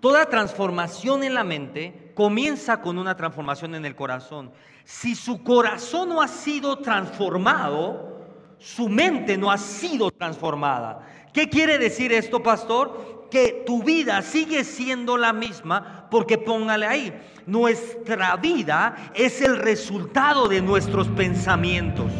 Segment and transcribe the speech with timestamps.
[0.00, 4.52] Toda transformación en la mente comienza con una transformación en el corazón.
[4.84, 8.24] Si su corazón no ha sido transformado,
[8.58, 11.06] su mente no ha sido transformada.
[11.32, 13.28] ¿Qué quiere decir esto, pastor?
[13.30, 17.12] Que tu vida sigue siendo la misma porque póngale ahí,
[17.46, 22.12] nuestra vida es el resultado de nuestros pensamientos.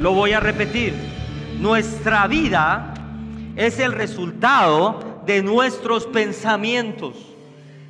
[0.00, 0.94] Lo voy a repetir,
[1.58, 2.94] nuestra vida
[3.54, 7.14] es el resultado de nuestros pensamientos.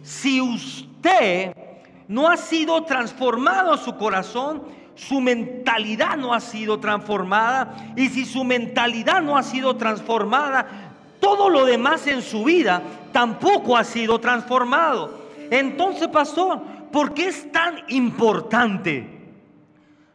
[0.03, 1.55] Si usted
[2.09, 4.65] no ha sido transformado su corazón,
[4.97, 7.93] su mentalidad no ha sido transformada.
[7.95, 10.67] Y si su mentalidad no ha sido transformada,
[11.21, 15.29] todo lo demás en su vida tampoco ha sido transformado.
[15.49, 19.20] Entonces, pastor, ¿por qué es tan importante?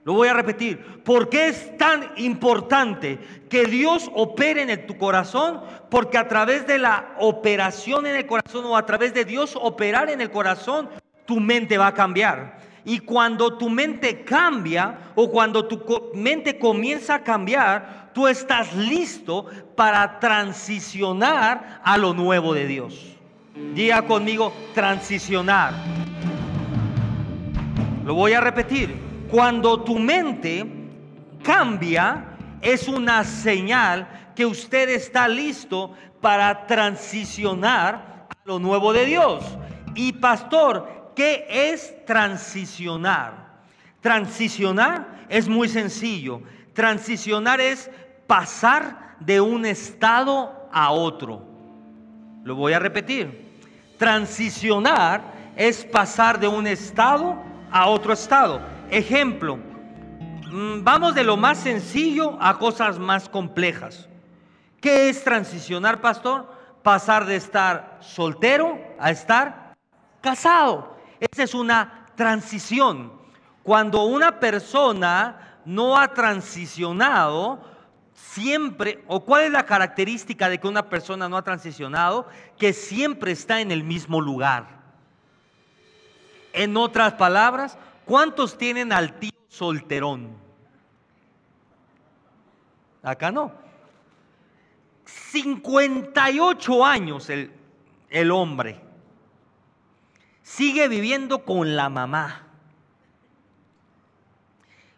[0.05, 1.01] Lo voy a repetir.
[1.03, 3.17] ¿Por qué es tan importante
[3.49, 5.61] que Dios opere en tu corazón?
[5.89, 10.11] Porque a través de la operación en el corazón o a través de Dios operar
[10.11, 10.89] en el corazón,
[11.25, 12.59] tu mente va a cambiar.
[12.85, 19.47] Y cuando tu mente cambia o cuando tu mente comienza a cambiar, tú estás listo
[19.75, 23.17] para transicionar a lo nuevo de Dios.
[23.73, 25.73] Diga conmigo, transicionar.
[28.05, 30.65] Lo voy a repetir cuando tu mente
[31.43, 32.23] cambia,
[32.61, 35.91] es una señal que usted está listo
[36.21, 39.43] para transicionar a lo nuevo de Dios.
[39.93, 43.57] Y pastor, ¿qué es transicionar?
[43.99, 46.41] Transicionar es muy sencillo.
[46.73, 47.91] Transicionar es
[48.27, 51.45] pasar de un estado a otro.
[52.45, 53.51] Lo voy a repetir.
[53.97, 55.23] Transicionar
[55.57, 57.35] es pasar de un estado
[57.69, 58.74] a otro estado.
[58.89, 64.07] Ejemplo, mm, vamos de lo más sencillo a cosas más complejas.
[64.79, 66.53] ¿Qué es transicionar, pastor?
[66.83, 69.75] Pasar de estar soltero a estar
[70.21, 70.97] casado.
[71.19, 73.11] Esa es una transición.
[73.63, 77.59] Cuando una persona no ha transicionado,
[78.13, 82.27] siempre, o cuál es la característica de que una persona no ha transicionado,
[82.59, 84.67] que siempre está en el mismo lugar.
[86.53, 90.37] En otras palabras, ¿Cuántos tienen al tío solterón?
[93.01, 93.51] Acá no.
[95.05, 97.51] 58 años el,
[98.09, 98.79] el hombre.
[100.43, 102.43] Sigue viviendo con la mamá.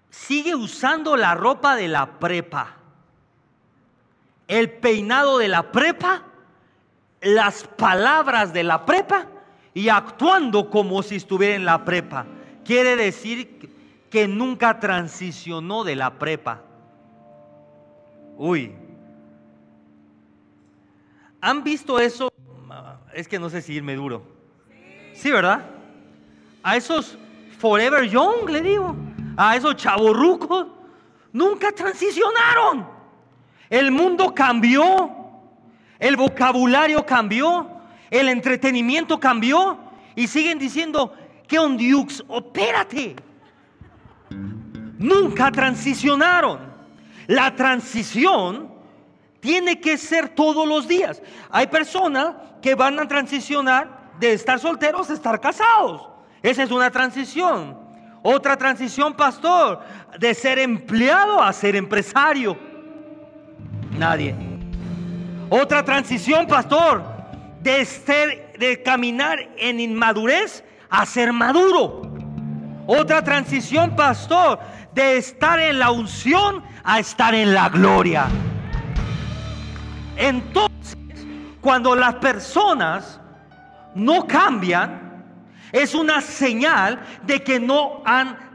[0.09, 2.75] Sigue usando la ropa de la prepa.
[4.47, 6.23] El peinado de la prepa.
[7.21, 9.27] Las palabras de la prepa.
[9.73, 12.25] Y actuando como si estuviera en la prepa
[12.67, 13.71] quiere decir
[14.09, 16.61] que nunca transicionó de la prepa.
[18.35, 18.75] Uy.
[21.39, 22.31] ¿Han visto eso?
[23.13, 24.21] Es que no sé si irme duro.
[25.13, 25.65] Sí, ¿verdad?
[26.61, 27.17] A esos
[27.57, 28.95] Forever Young, le digo.
[29.37, 30.67] A esos chavorrucos.
[31.31, 32.85] Nunca transicionaron.
[33.69, 35.15] El mundo cambió.
[35.99, 37.69] El vocabulario cambió.
[38.11, 39.79] El entretenimiento cambió.
[40.15, 41.13] Y siguen diciendo,
[41.47, 42.23] ¿Qué ondiux?
[42.27, 43.15] Opérate.
[44.97, 46.59] Nunca transicionaron.
[47.27, 48.71] La transición
[49.39, 51.21] tiene que ser todos los días.
[51.49, 56.09] Hay personas que van a transicionar de estar solteros a estar casados.
[56.41, 57.77] Esa es una transición.
[58.23, 59.81] Otra transición, pastor,
[60.19, 62.57] de ser empleado a ser empresario.
[63.97, 64.35] Nadie.
[65.49, 67.03] Otra transición, pastor,
[67.61, 72.01] de, de caminar en inmadurez a ser maduro.
[72.85, 74.59] Otra transición, pastor,
[74.93, 78.27] de estar en la unción a estar en la gloria.
[80.15, 80.97] Entonces,
[81.61, 83.19] cuando las personas
[83.93, 85.23] no cambian,
[85.71, 88.47] es una señal de que no han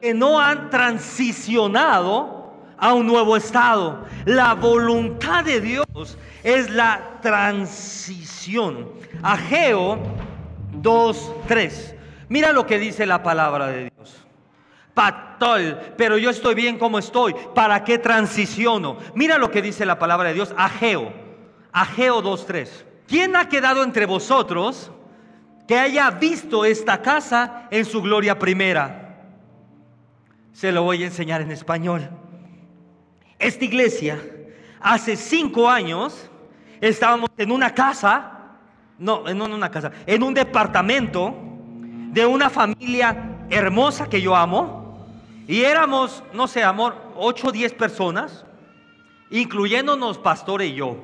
[0.00, 4.06] que no han transicionado a un nuevo estado.
[4.24, 8.88] La voluntad de Dios es la transición.
[9.20, 9.98] Ageo
[10.82, 11.94] 2, 3.
[12.28, 14.24] Mira lo que dice la palabra de Dios.
[14.94, 17.34] Patol, pero yo estoy bien como estoy.
[17.54, 18.98] ¿Para qué transiciono?
[19.14, 20.54] Mira lo que dice la palabra de Dios.
[20.56, 21.12] Ageo.
[21.72, 22.86] Ageo 2, 3.
[23.06, 24.90] ¿Quién ha quedado entre vosotros
[25.66, 29.18] que haya visto esta casa en su gloria primera?
[30.52, 32.08] Se lo voy a enseñar en español.
[33.38, 34.18] Esta iglesia,
[34.80, 36.30] hace cinco años,
[36.80, 38.33] estábamos en una casa
[38.98, 41.34] no, en una casa, en un departamento
[42.12, 44.82] de una familia hermosa que yo amo.
[45.46, 48.46] Y éramos, no sé, amor, 8 o 10 personas,
[49.30, 50.96] incluyéndonos pastor y yo.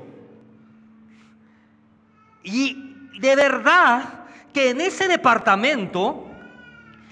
[2.43, 6.27] Y de verdad que en ese departamento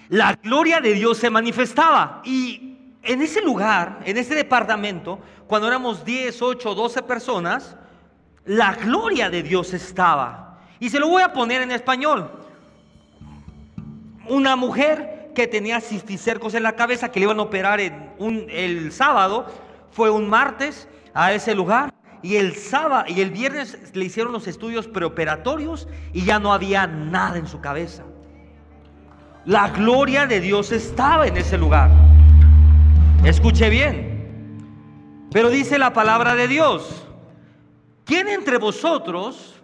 [0.08, 2.22] la gloria de Dios se manifestaba.
[2.24, 7.76] Y en ese lugar, en ese departamento, cuando éramos 10, 8, 12 personas,
[8.44, 10.47] la gloria de Dios estaba.
[10.80, 12.30] Y se lo voy a poner en español.
[14.28, 19.46] Una mujer que tenía cisticercos en la cabeza, que le iban a operar el sábado,
[19.90, 21.92] fue un martes a ese lugar.
[22.22, 26.86] Y el sábado y el viernes le hicieron los estudios preoperatorios y ya no había
[26.86, 28.02] nada en su cabeza.
[29.44, 31.90] La gloria de Dios estaba en ese lugar.
[33.24, 35.28] Escuche bien.
[35.30, 37.06] Pero dice la palabra de Dios.
[38.04, 39.57] ¿Quién entre vosotros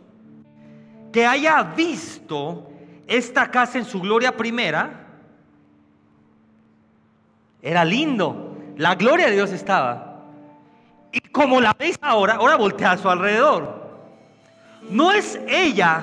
[1.15, 2.69] que haya visto
[3.07, 5.07] esta casa en su gloria primera?
[7.63, 8.57] Era lindo.
[8.77, 10.25] La gloria de Dios estaba.
[11.13, 13.93] Y como la veis ahora, ahora voltea a su alrededor.
[14.91, 16.01] ¿No es ella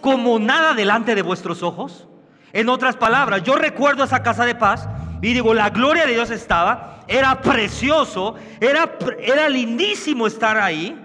[0.00, 2.06] como nada delante de vuestros ojos?
[2.52, 4.88] En otras palabras, yo recuerdo esa casa de paz
[5.20, 11.03] y digo, la gloria de Dios estaba, era precioso, era, era lindísimo estar ahí.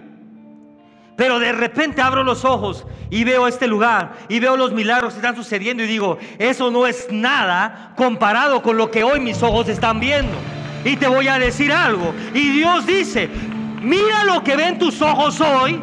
[1.19, 5.19] Pero de repente abro los ojos y veo este lugar y veo los milagros que
[5.19, 9.67] están sucediendo y digo, eso no es nada comparado con lo que hoy mis ojos
[9.67, 10.31] están viendo.
[10.85, 12.13] Y te voy a decir algo.
[12.33, 13.29] Y Dios dice,
[13.81, 15.81] mira lo que ven tus ojos hoy,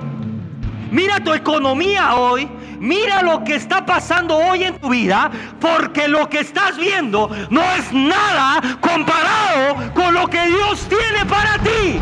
[0.90, 2.48] mira tu economía hoy,
[2.78, 7.62] Mira lo que está pasando hoy en tu vida, porque lo que estás viendo no
[7.72, 11.98] es nada comparado con lo que Dios tiene para ti.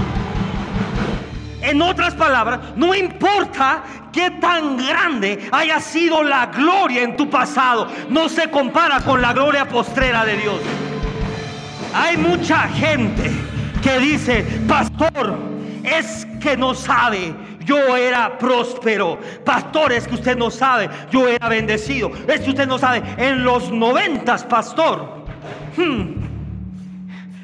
[1.64, 3.82] En otras palabras, no importa
[4.12, 9.32] qué tan grande haya sido la gloria en tu pasado, no se compara con la
[9.32, 10.60] gloria postrera de Dios.
[11.94, 13.30] Hay mucha gente
[13.82, 15.38] que dice, pastor,
[15.82, 17.34] es que no sabe
[17.64, 19.18] yo era próspero.
[19.44, 22.10] Pastores que usted no sabe, yo era bendecido.
[22.28, 25.24] Es que usted no sabe, en los noventas, pastor,
[25.76, 26.12] hmm,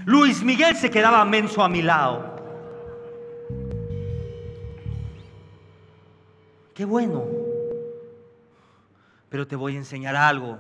[0.05, 2.30] Luis Miguel se quedaba menso a mi lado.
[6.81, 7.27] Qué bueno.
[9.29, 10.57] Pero te voy a enseñar algo.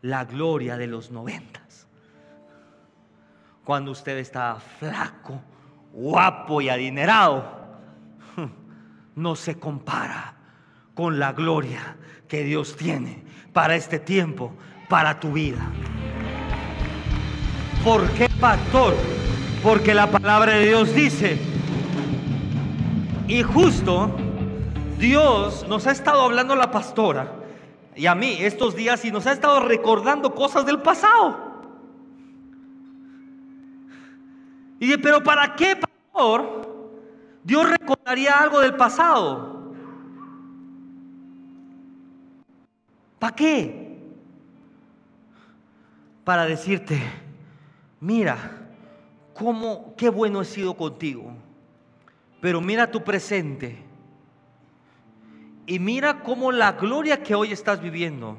[0.00, 1.86] La gloria de los noventas.
[3.64, 5.42] Cuando usted estaba flaco,
[5.92, 7.44] guapo y adinerado
[9.14, 10.36] no se compara
[10.94, 14.54] con la gloria que Dios tiene para este tiempo,
[14.88, 15.70] para tu vida.
[17.84, 18.94] ¿Por qué, pastor?
[19.62, 21.38] Porque la palabra de Dios dice,
[23.28, 24.31] y justo
[25.02, 27.34] Dios nos ha estado hablando la pastora
[27.96, 31.36] y a mí estos días y nos ha estado recordando cosas del pasado.
[34.78, 36.94] Y dice, pero ¿para qué, pastor?
[37.42, 39.72] Dios recordaría algo del pasado.
[43.18, 43.98] ¿Para qué?
[46.22, 47.02] Para decirte,
[47.98, 48.38] mira,
[49.34, 51.32] cómo, qué bueno he sido contigo.
[52.40, 53.90] Pero mira tu presente.
[55.72, 58.36] Y mira cómo la gloria que hoy estás viviendo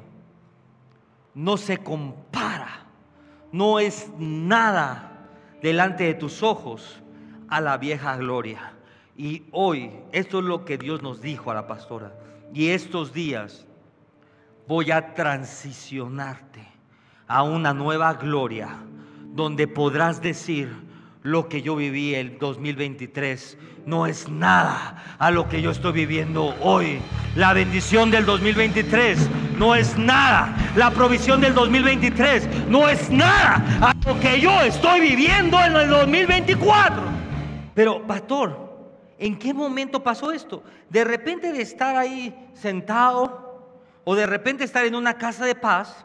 [1.34, 2.86] no se compara,
[3.50, 5.26] no es nada
[5.60, 7.02] delante de tus ojos
[7.48, 8.74] a la vieja gloria.
[9.16, 12.14] Y hoy, esto es lo que Dios nos dijo a la pastora.
[12.52, 13.66] Y estos días
[14.68, 16.64] voy a transicionarte
[17.26, 18.78] a una nueva gloria
[19.32, 20.72] donde podrás decir
[21.24, 26.54] lo que yo viví el 2023 no es nada a lo que yo estoy viviendo
[26.60, 27.00] hoy.
[27.34, 30.54] La bendición del 2023 no es nada.
[30.76, 35.88] La provisión del 2023 no es nada a lo que yo estoy viviendo en el
[35.88, 37.02] 2024.
[37.74, 38.64] Pero, pastor,
[39.16, 40.62] ¿En qué momento pasó esto?
[40.90, 46.04] De repente de estar ahí sentado, o de repente estar en una casa de paz,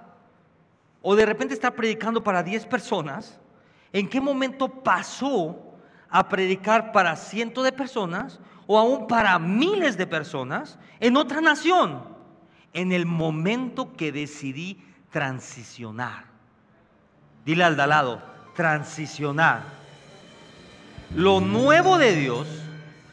[1.02, 3.40] o de repente estar predicando para 10 personas,
[3.94, 5.58] ¿en qué momento pasó
[6.10, 12.04] a predicar para cientos de personas o aún para miles de personas en otra nación?
[12.74, 16.26] En el momento que decidí transicionar.
[17.46, 18.22] Dile al de lado,
[18.56, 19.64] transicionar.
[21.16, 22.48] Lo nuevo de Dios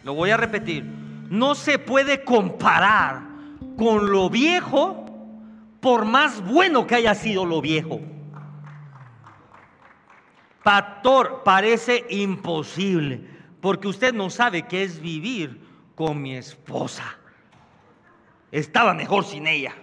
[0.05, 3.23] lo voy a repetir, no se puede comparar
[3.77, 5.05] con lo viejo
[5.81, 8.01] por más bueno que haya sido lo viejo.
[10.67, 13.21] Pastor, parece imposible,
[13.61, 15.61] porque usted no sabe qué es vivir
[15.95, 17.05] con mi esposa.
[18.51, 19.77] Estaba mejor sin ella.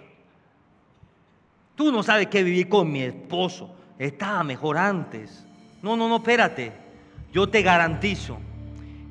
[1.75, 3.73] Tú no sabes qué vivir con mi esposo.
[3.97, 5.47] estaba mejor antes.
[5.81, 6.73] No, no, no, espérate.
[7.31, 8.37] Yo te garantizo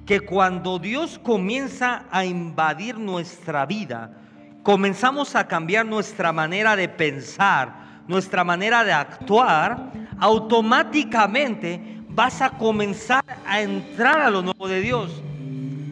[0.04, 4.14] que cuando Dios comienza a invadir nuestra vida,
[4.62, 13.24] comenzamos a cambiar nuestra manera de pensar, nuestra manera de actuar, automáticamente vas a comenzar
[13.46, 15.22] a entrar a lo nuevo de Dios.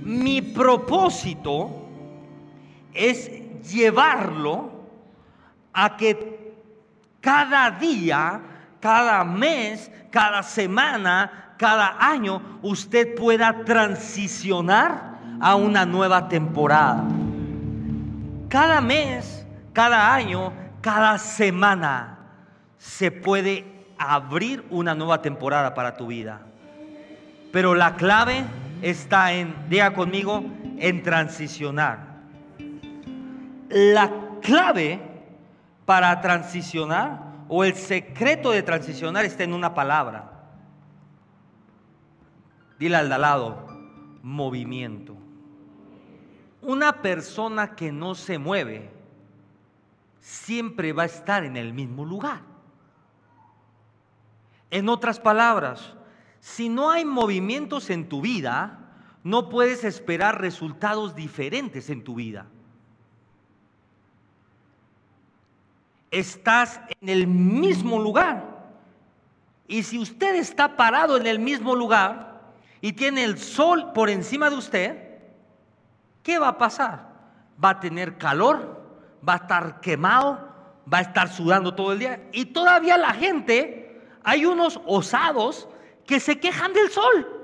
[0.04, 1.88] Mi propósito
[2.92, 3.30] es
[3.70, 4.70] llevarlo
[5.72, 6.54] a que
[7.20, 8.40] cada día,
[8.80, 17.04] cada mes, cada semana, cada año, usted pueda transicionar a una nueva temporada.
[18.48, 22.18] Cada mes, cada año, cada semana
[22.78, 23.64] se puede
[23.98, 26.40] abrir una nueva temporada para tu vida.
[27.52, 28.44] Pero la clave
[28.80, 30.44] está en, diga conmigo,
[30.78, 32.22] en transicionar.
[33.68, 34.10] La
[34.40, 35.00] clave
[35.84, 40.30] para transicionar o el secreto de transicionar está en una palabra.
[42.78, 43.66] Dile al de lado,
[44.22, 45.16] movimiento.
[46.62, 48.99] Una persona que no se mueve
[50.20, 52.42] siempre va a estar en el mismo lugar.
[54.70, 55.94] En otras palabras,
[56.40, 58.78] si no hay movimientos en tu vida,
[59.22, 62.46] no puedes esperar resultados diferentes en tu vida.
[66.10, 68.60] Estás en el mismo lugar.
[69.68, 72.40] Y si usted está parado en el mismo lugar
[72.80, 75.18] y tiene el sol por encima de usted,
[76.22, 77.08] ¿qué va a pasar?
[77.62, 78.79] Va a tener calor,
[79.26, 80.50] va a estar quemado,
[80.92, 82.20] va a estar sudando todo el día.
[82.32, 85.68] Y todavía la gente, hay unos osados
[86.06, 87.36] que se quejan del sol.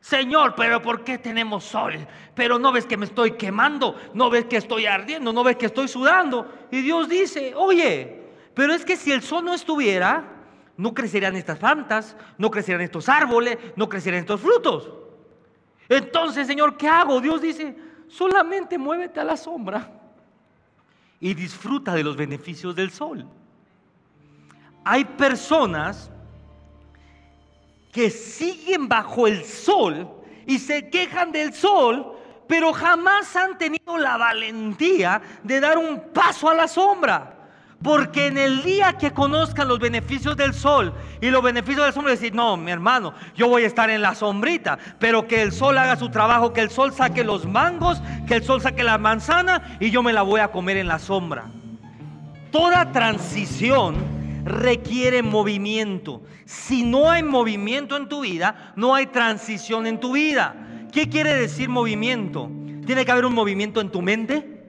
[0.00, 1.94] Señor, pero ¿por qué tenemos sol?
[2.34, 5.66] Pero no ves que me estoy quemando, no ves que estoy ardiendo, no ves que
[5.66, 6.50] estoy sudando.
[6.70, 8.22] Y Dios dice, oye,
[8.54, 10.24] pero es que si el sol no estuviera,
[10.78, 14.90] no crecerían estas plantas, no crecerían estos árboles, no crecerían estos frutos.
[15.86, 17.20] Entonces, Señor, ¿qué hago?
[17.20, 17.76] Dios dice,
[18.08, 19.99] solamente muévete a la sombra
[21.20, 23.26] y disfruta de los beneficios del sol.
[24.84, 26.10] Hay personas
[27.92, 30.08] que siguen bajo el sol
[30.46, 32.16] y se quejan del sol,
[32.48, 37.39] pero jamás han tenido la valentía de dar un paso a la sombra.
[37.82, 42.12] Porque en el día que conozcan los beneficios del sol y los beneficios del sombra,
[42.12, 45.78] decir, no, mi hermano, yo voy a estar en la sombrita, pero que el sol
[45.78, 49.78] haga su trabajo, que el sol saque los mangos, que el sol saque la manzana
[49.80, 51.46] y yo me la voy a comer en la sombra.
[52.50, 53.96] Toda transición
[54.44, 56.22] requiere movimiento.
[56.44, 60.54] Si no hay movimiento en tu vida, no hay transición en tu vida.
[60.92, 62.50] ¿Qué quiere decir movimiento?
[62.84, 64.60] Tiene que haber un movimiento en tu mente,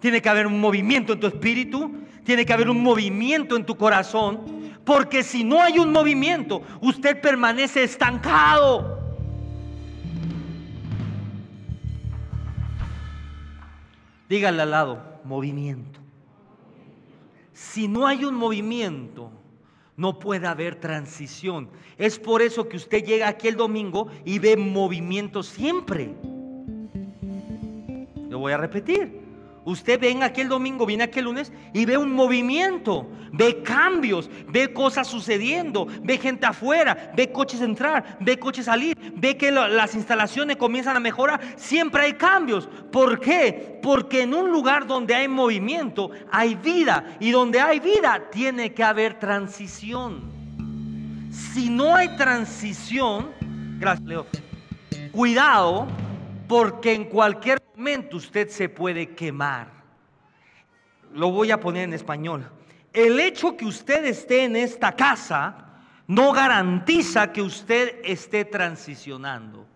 [0.00, 3.76] tiene que haber un movimiento en tu espíritu, tiene que haber un movimiento en tu
[3.76, 4.40] corazón,
[4.84, 8.98] porque si no hay un movimiento, usted permanece estancado.
[14.28, 16.00] Dígale al lado, movimiento.
[17.52, 19.30] Si no hay un movimiento,
[19.96, 21.68] no puede haber transición.
[21.98, 26.14] Es por eso que usted llega aquí el domingo y ve movimiento siempre.
[28.28, 29.23] Lo voy a repetir.
[29.64, 34.28] Usted venga aquí el domingo, viene aquí el lunes y ve un movimiento, ve cambios,
[34.48, 39.94] ve cosas sucediendo, ve gente afuera, ve coches entrar, ve coches salir, ve que las
[39.94, 41.40] instalaciones comienzan a mejorar.
[41.56, 42.68] Siempre hay cambios.
[42.92, 43.78] ¿Por qué?
[43.82, 48.84] Porque en un lugar donde hay movimiento hay vida y donde hay vida tiene que
[48.84, 50.32] haber transición.
[51.30, 53.30] Si no hay transición,
[53.78, 54.26] gracias Leo,
[55.10, 55.88] cuidado
[56.48, 59.68] porque en cualquier momento usted se puede quemar.
[61.12, 62.50] Lo voy a poner en español.
[62.92, 65.64] El hecho que usted esté en esta casa
[66.06, 69.66] no garantiza que usted esté transicionando.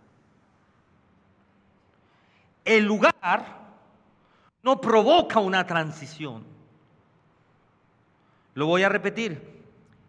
[2.64, 3.14] El lugar
[4.62, 6.44] no provoca una transición.
[8.54, 9.57] Lo voy a repetir.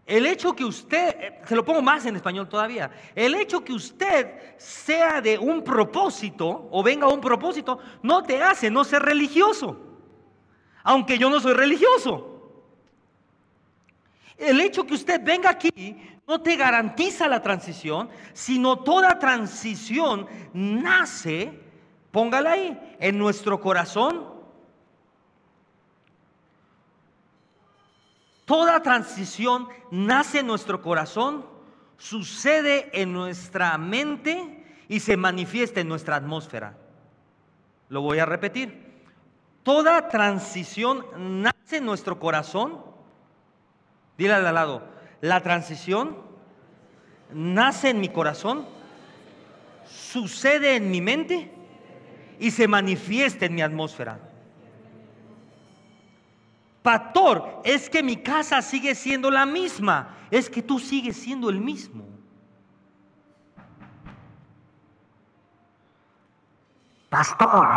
[0.10, 3.74] El hecho que usted, eh, se lo pongo más en español todavía, el hecho que
[3.74, 9.04] usted sea de un propósito o venga a un propósito no te hace no ser
[9.04, 9.78] religioso,
[10.82, 12.66] aunque yo no soy religioso.
[14.36, 21.54] El hecho que usted venga aquí no te garantiza la transición, sino toda transición nace,
[22.10, 24.26] póngala ahí, en nuestro corazón
[28.50, 31.46] Toda transición nace en nuestro corazón,
[32.00, 36.76] sucede en nuestra mente y se manifiesta en nuestra atmósfera.
[37.90, 39.04] Lo voy a repetir.
[39.62, 41.06] Toda transición
[41.44, 42.84] nace en nuestro corazón,
[44.18, 44.82] Dile al lado,
[45.22, 46.18] la transición
[47.32, 48.66] nace en mi corazón,
[49.86, 51.52] sucede en mi mente
[52.40, 54.29] y se manifiesta en mi atmósfera.
[56.82, 61.60] Pastor, es que mi casa sigue siendo la misma, es que tú sigues siendo el
[61.60, 62.06] mismo.
[67.10, 67.68] Pastor,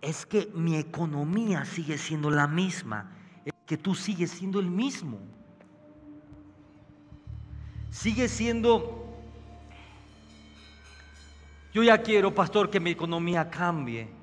[0.00, 3.10] es que mi economía sigue siendo la misma,
[3.44, 5.18] es que tú sigues siendo el mismo.
[7.90, 9.06] Sigue siendo,
[11.72, 14.21] yo ya quiero, pastor, que mi economía cambie.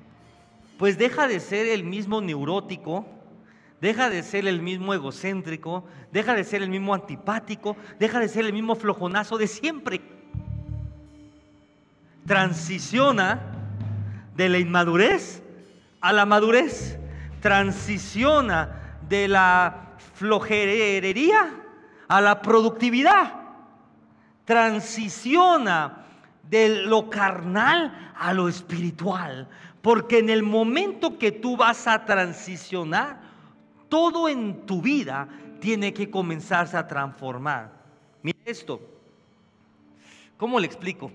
[0.80, 3.04] Pues deja de ser el mismo neurótico,
[3.82, 8.46] deja de ser el mismo egocéntrico, deja de ser el mismo antipático, deja de ser
[8.46, 10.00] el mismo flojonazo de siempre.
[12.26, 13.42] Transiciona
[14.34, 15.42] de la inmadurez
[16.00, 16.98] a la madurez,
[17.42, 21.56] transiciona de la flojerería
[22.08, 23.34] a la productividad,
[24.46, 26.06] transiciona
[26.48, 29.46] de lo carnal a lo espiritual,
[29.82, 33.20] porque en el momento que tú vas a transicionar,
[33.88, 35.28] todo en tu vida
[35.60, 37.72] tiene que comenzarse a transformar.
[38.22, 38.80] Mira esto,
[40.36, 41.10] ¿cómo le explico?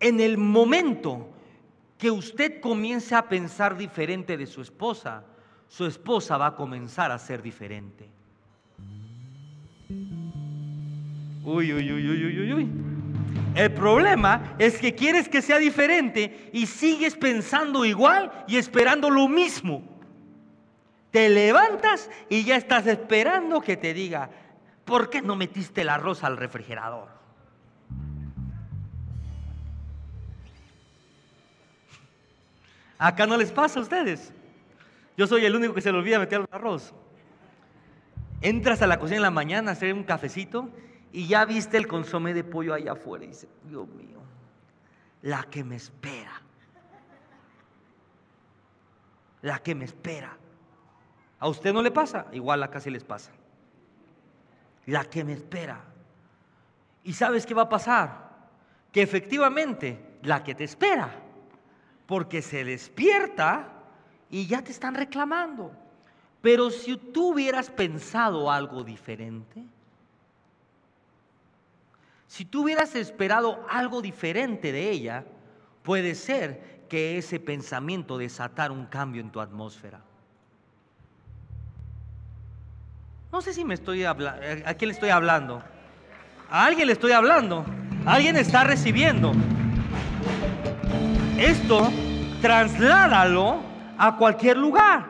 [0.00, 1.28] En el momento
[1.96, 5.24] que usted comience a pensar diferente de su esposa,
[5.68, 8.08] su esposa va a comenzar a ser diferente.
[11.44, 12.97] Uy, uy, uy, uy, uy, uy.
[13.54, 19.26] El problema es que quieres que sea diferente y sigues pensando igual y esperando lo
[19.26, 19.82] mismo.
[21.10, 24.30] Te levantas y ya estás esperando que te diga,
[24.84, 27.08] ¿por qué no metiste el arroz al refrigerador?
[32.98, 34.32] Acá no les pasa a ustedes.
[35.16, 36.94] Yo soy el único que se le olvida meter el arroz.
[38.40, 40.70] Entras a la cocina en la mañana a hacer un cafecito
[41.12, 44.18] y ya viste el consomé de pollo allá afuera y dice, Dios mío,
[45.22, 46.42] la que me espera.
[49.42, 50.36] La que me espera.
[51.38, 52.26] ¿A usted no le pasa?
[52.32, 53.30] Igual acá sí les pasa.
[54.86, 55.80] La que me espera.
[57.04, 58.28] ¿Y sabes qué va a pasar?
[58.92, 61.10] Que efectivamente la que te espera
[62.06, 63.68] porque se despierta
[64.30, 65.72] y ya te están reclamando.
[66.40, 69.64] Pero si tú hubieras pensado algo diferente,
[72.28, 75.24] si tú hubieras esperado algo diferente de ella,
[75.82, 80.00] puede ser que ese pensamiento desatara un cambio en tu atmósfera.
[83.32, 85.62] No sé si me estoy hablando, ¿a quién le estoy hablando?
[86.50, 87.64] A alguien le estoy hablando,
[88.04, 89.32] alguien está recibiendo.
[91.38, 91.90] Esto
[92.42, 93.60] trasládalo
[93.96, 95.06] a cualquier lugar.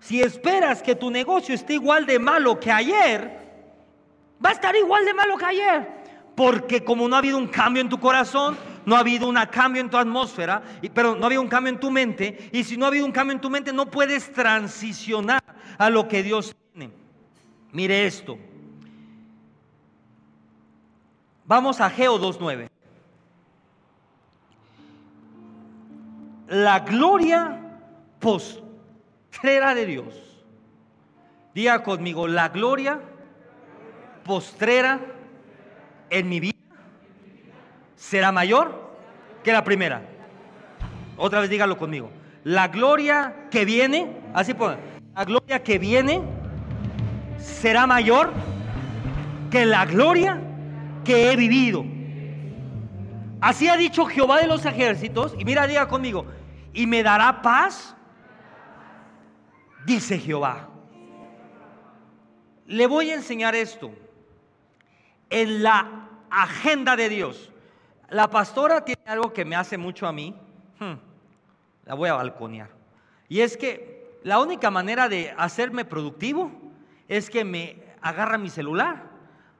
[0.00, 3.41] Si esperas que tu negocio esté igual de malo que ayer,
[4.44, 6.02] va a estar igual de malo que ayer.
[6.34, 9.80] Porque como no ha habido un cambio en tu corazón, no ha habido un cambio
[9.80, 10.62] en tu atmósfera,
[10.94, 13.12] pero no ha habido un cambio en tu mente, y si no ha habido un
[13.12, 15.42] cambio en tu mente, no puedes transicionar
[15.78, 16.92] a lo que Dios tiene.
[17.70, 18.38] Mire esto.
[21.44, 22.72] Vamos a Geo 2.9.
[26.52, 27.58] la gloria
[28.20, 30.42] postrera de Dios.
[31.54, 33.00] Diga conmigo, la gloria
[34.24, 35.00] postrera
[36.10, 36.52] en mi vida
[37.96, 38.92] será mayor
[39.44, 40.02] que la primera.
[41.16, 42.10] Otra vez dígalo conmigo.
[42.44, 44.76] La gloria que viene, así pues,
[45.14, 46.20] la gloria que viene
[47.38, 48.32] será mayor
[49.50, 50.40] que la gloria
[51.04, 51.84] que he vivido.
[53.40, 55.34] Así ha dicho Jehová de los ejércitos.
[55.38, 56.26] Y mira, diga conmigo,
[56.72, 57.94] y me dará paz,
[59.84, 60.68] dice Jehová.
[62.66, 63.90] Le voy a enseñar esto.
[65.32, 67.50] En la agenda de Dios.
[68.10, 70.34] La pastora tiene algo que me hace mucho a mí.
[70.78, 70.94] Hmm,
[71.86, 72.68] la voy a balconear.
[73.30, 76.52] Y es que la única manera de hacerme productivo
[77.08, 79.04] es que me agarra mi celular,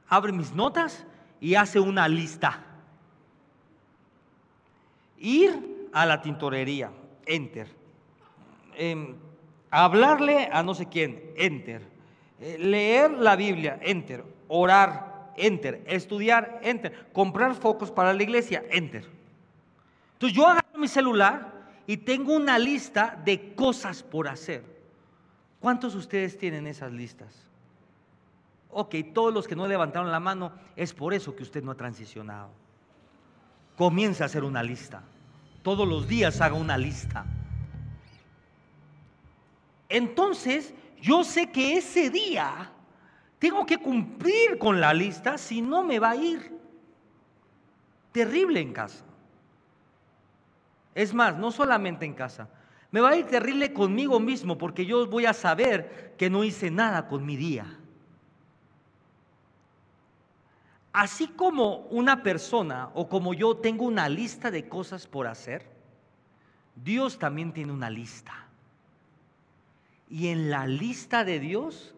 [0.07, 1.05] abre mis notas
[1.41, 2.63] y hace una lista.
[5.17, 6.91] Ir a la tintorería,
[7.25, 7.67] enter.
[8.75, 9.15] Em,
[9.71, 11.81] hablarle a no sé quién, enter.
[12.39, 14.23] Eh, leer la Biblia, enter.
[14.47, 15.83] Orar, enter.
[15.87, 17.09] Estudiar, enter.
[17.13, 19.07] Comprar focos para la iglesia, enter.
[20.13, 21.53] Entonces yo agarro mi celular
[21.85, 24.63] y tengo una lista de cosas por hacer.
[25.59, 27.45] ¿Cuántos de ustedes tienen esas listas?
[28.69, 31.75] Ok, todos los que no levantaron la mano, es por eso que usted no ha
[31.75, 32.49] transicionado.
[33.77, 35.03] Comienza a hacer una lista.
[35.61, 37.25] Todos los días haga una lista.
[39.89, 42.71] entonces yo sé que ese día
[43.43, 46.57] tengo que cumplir con la lista, si no me va a ir
[48.13, 49.03] terrible en casa.
[50.95, 52.47] Es más, no solamente en casa,
[52.89, 56.71] me va a ir terrible conmigo mismo porque yo voy a saber que no hice
[56.71, 57.65] nada con mi día.
[60.93, 65.69] Así como una persona o como yo tengo una lista de cosas por hacer,
[66.77, 68.47] Dios también tiene una lista.
[70.09, 71.92] Y en la lista de Dios,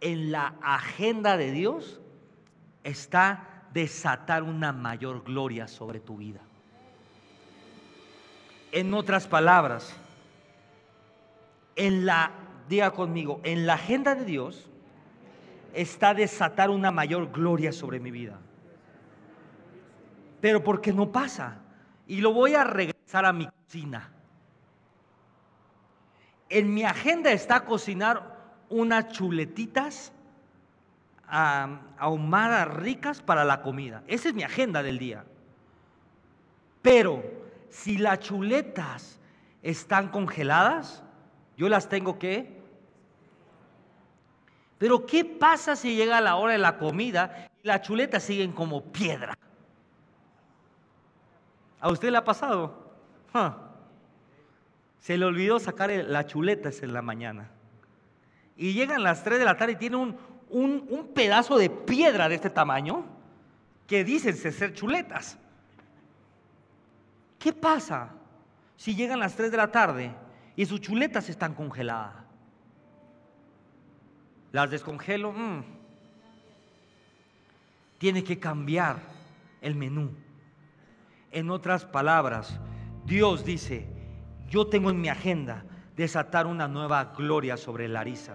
[0.00, 2.00] en la agenda de Dios,
[2.84, 6.40] está desatar una mayor gloria sobre tu vida.
[8.72, 9.94] En otras palabras,
[11.76, 12.32] en la,
[12.68, 14.68] diga conmigo, en la agenda de Dios
[15.74, 18.38] está desatar una mayor gloria sobre mi vida.
[20.40, 21.58] Pero porque no pasa.
[22.06, 24.10] Y lo voy a regresar a mi cocina.
[26.48, 28.37] En mi agenda está cocinar
[28.70, 30.12] unas chuletitas
[31.26, 34.02] ahumadas ricas para la comida.
[34.06, 35.24] Esa es mi agenda del día.
[36.82, 37.22] Pero
[37.68, 39.18] si las chuletas
[39.62, 41.02] están congeladas,
[41.56, 42.56] yo las tengo que...
[44.78, 48.84] Pero ¿qué pasa si llega la hora de la comida y las chuletas siguen como
[48.84, 49.36] piedra?
[51.80, 52.92] ¿A usted le ha pasado?
[55.00, 57.50] Se le olvidó sacar las chuletas en la mañana.
[58.58, 60.18] Y llegan las 3 de la tarde y tiene un,
[60.50, 63.06] un, pedazo de piedra de este tamaño
[63.86, 65.38] que dicen ser chuletas.
[67.38, 68.10] ¿Qué pasa
[68.78, 70.12] si llegan las 3 de la tarde
[70.58, 72.14] y sus chuletas están congeladas.
[74.50, 75.32] Las descongelo.
[75.32, 75.62] Mm.
[77.98, 78.98] Tiene que cambiar
[79.60, 80.10] el menú.
[81.30, 82.58] En otras palabras,
[83.04, 83.86] Dios dice,
[84.48, 85.64] yo tengo en mi agenda
[85.98, 88.34] desatar una nueva gloria sobre Larisa,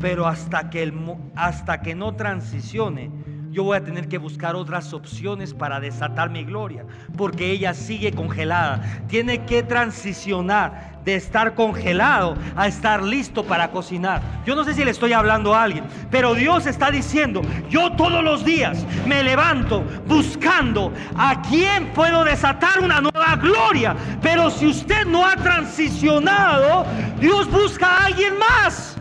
[0.00, 0.92] pero hasta que, el,
[1.36, 3.12] hasta que no transicione,
[3.52, 6.84] yo voy a tener que buscar otras opciones para desatar mi gloria,
[7.16, 8.82] porque ella sigue congelada.
[9.06, 14.20] Tiene que transicionar de estar congelado a estar listo para cocinar.
[14.44, 18.24] Yo no sé si le estoy hablando a alguien, pero Dios está diciendo, yo todos
[18.24, 23.94] los días me levanto buscando a quién puedo desatar una nueva gloria.
[24.20, 26.84] Pero si usted no ha transicionado,
[27.20, 28.96] Dios busca a alguien más.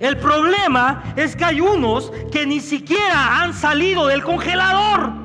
[0.00, 5.23] El problema es que hay unos que ni siquiera han salido del congelador.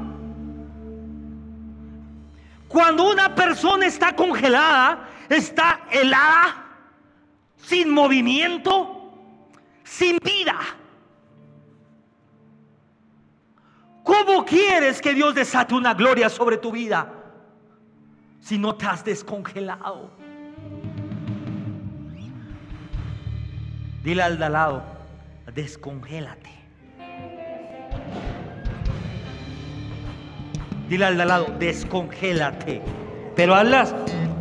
[2.80, 6.66] Cuando una persona está congelada, está helada,
[7.58, 9.12] sin movimiento,
[9.84, 10.58] sin vida.
[14.02, 17.12] ¿Cómo quieres que Dios desate una gloria sobre tu vida
[18.40, 20.12] si no te has descongelado?
[24.02, 24.84] Dile al de al lado,
[25.54, 26.50] descongélate.
[30.90, 32.82] Dile al lado, descongélate.
[33.36, 33.94] Pero hablas,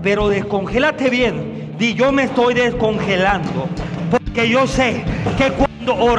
[0.02, 1.74] pero descongélate bien.
[1.78, 3.68] Di, yo me estoy descongelando.
[4.10, 5.04] Porque yo sé
[5.36, 6.16] que cuando oh,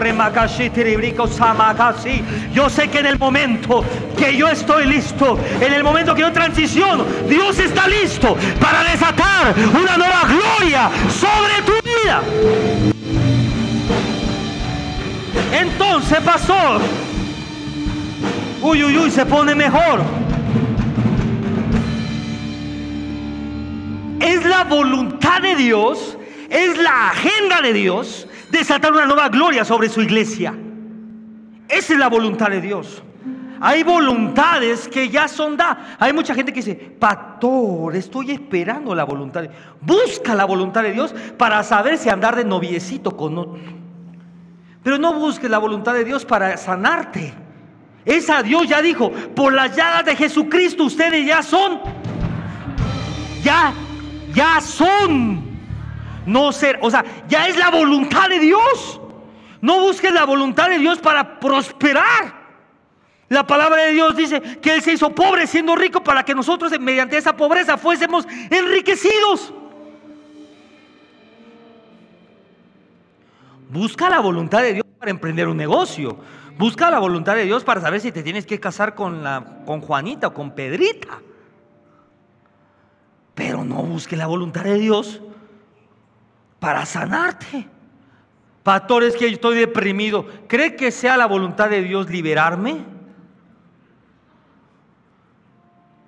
[2.54, 3.84] yo sé que en el momento
[4.15, 9.56] que yo estoy listo, en el momento que yo transiciono, Dios está listo para desatar
[9.74, 12.22] una nueva gloria sobre tu vida.
[15.52, 16.80] Entonces, pasó
[18.62, 20.02] uy, uy, uy, se pone mejor.
[24.19, 26.17] Es la voluntad de Dios,
[26.50, 30.54] es la agenda de Dios desatar una nueva gloria sobre su iglesia.
[31.67, 33.04] Esa es la voluntad de Dios.
[33.62, 35.95] Hay voluntades que ya son da.
[36.00, 39.43] Hay mucha gente que dice, pastor, estoy esperando la voluntad.
[39.43, 39.52] De...
[39.82, 43.80] Busca la voluntad de Dios para saber si andar de noviecito con
[44.82, 47.34] pero no busques la voluntad de Dios para sanarte.
[48.06, 51.80] Esa Dios ya dijo, por las llagas de Jesucristo ustedes ya son.
[53.44, 53.74] Ya,
[54.34, 55.48] ya son.
[56.26, 59.02] No ser, o sea, ya es la voluntad de Dios.
[59.62, 62.40] No busques la voluntad de Dios para prosperar.
[63.30, 66.72] La palabra de Dios dice que Él se hizo pobre siendo rico para que nosotros
[66.80, 69.54] mediante esa pobreza fuésemos enriquecidos.
[73.70, 76.18] Busca la voluntad de Dios para emprender un negocio.
[76.60, 79.80] Busca la voluntad de Dios para saber si te tienes que casar con, la, con
[79.80, 81.22] Juanita o con Pedrita.
[83.34, 85.22] Pero no busque la voluntad de Dios
[86.60, 87.65] para sanarte.
[88.62, 90.28] Pastor, es que yo estoy deprimido.
[90.50, 92.84] ¿Cree que sea la voluntad de Dios liberarme?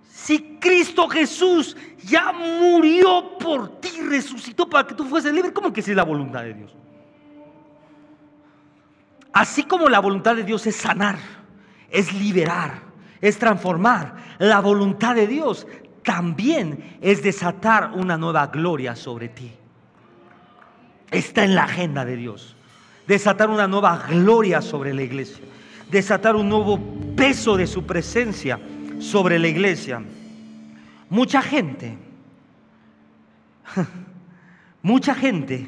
[0.10, 5.82] Si Cristo Jesús ya murió por ti, resucitó para que tú fueses libre, ¿cómo que
[5.82, 6.76] si es la voluntad de Dios?
[9.34, 11.18] Así como la voluntad de Dios es sanar,
[11.90, 12.82] es liberar,
[13.22, 15.68] es transformar, la voluntad de Dios
[16.04, 19.52] también es desatar una nueva gloria sobre ti.
[21.12, 22.56] Está en la agenda de Dios.
[23.08, 25.44] Desatar una nueva gloria sobre la iglesia.
[25.90, 26.80] Desatar un nuevo
[27.16, 28.60] peso de su presencia
[29.00, 30.02] sobre la iglesia.
[31.10, 31.98] Mucha gente,
[34.82, 35.68] mucha gente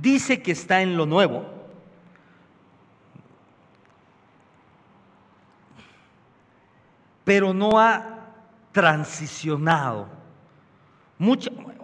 [0.00, 1.59] dice que está en lo nuevo.
[7.30, 8.26] Pero no ha
[8.72, 10.08] transicionado.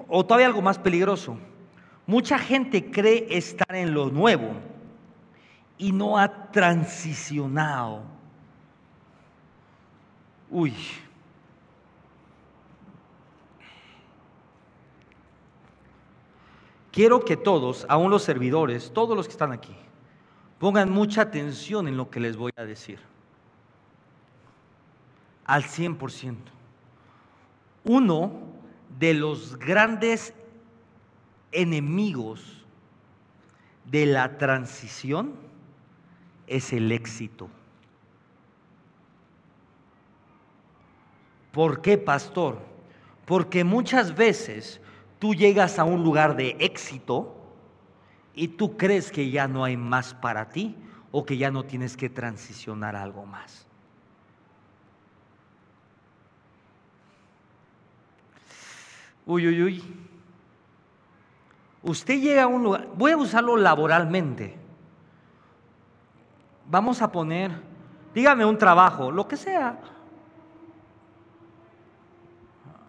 [0.09, 1.39] O todavía algo más peligroso.
[2.05, 4.55] Mucha gente cree estar en lo nuevo
[5.79, 8.03] y no ha transicionado.
[10.51, 10.75] Uy.
[16.91, 19.77] Quiero que todos, aún los servidores, todos los que están aquí,
[20.59, 22.99] pongan mucha atención en lo que les voy a decir.
[25.47, 26.37] Al 100%.
[27.85, 28.33] Uno
[28.99, 30.35] de los grandes
[31.53, 32.65] enemigos
[33.85, 35.35] de la transición
[36.47, 37.49] es el éxito.
[41.53, 42.59] ¿Por qué, pastor?
[43.25, 44.81] Porque muchas veces
[45.19, 47.35] tú llegas a un lugar de éxito
[48.35, 50.77] y tú crees que ya no hay más para ti
[51.13, 53.66] o que ya no tienes que transicionar algo más.
[59.27, 59.83] Uy, uy, uy.
[61.83, 64.57] Usted llega a un lugar, voy a usarlo laboralmente.
[66.69, 67.53] Vamos a poner,
[68.15, 69.79] dígame un trabajo, lo que sea.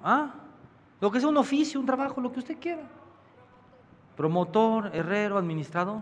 [0.03, 0.33] ¿Ah?
[1.01, 2.83] Lo que sea un oficio, un trabajo, lo que usted quiera.
[4.15, 6.01] Promotor, herrero, administrador.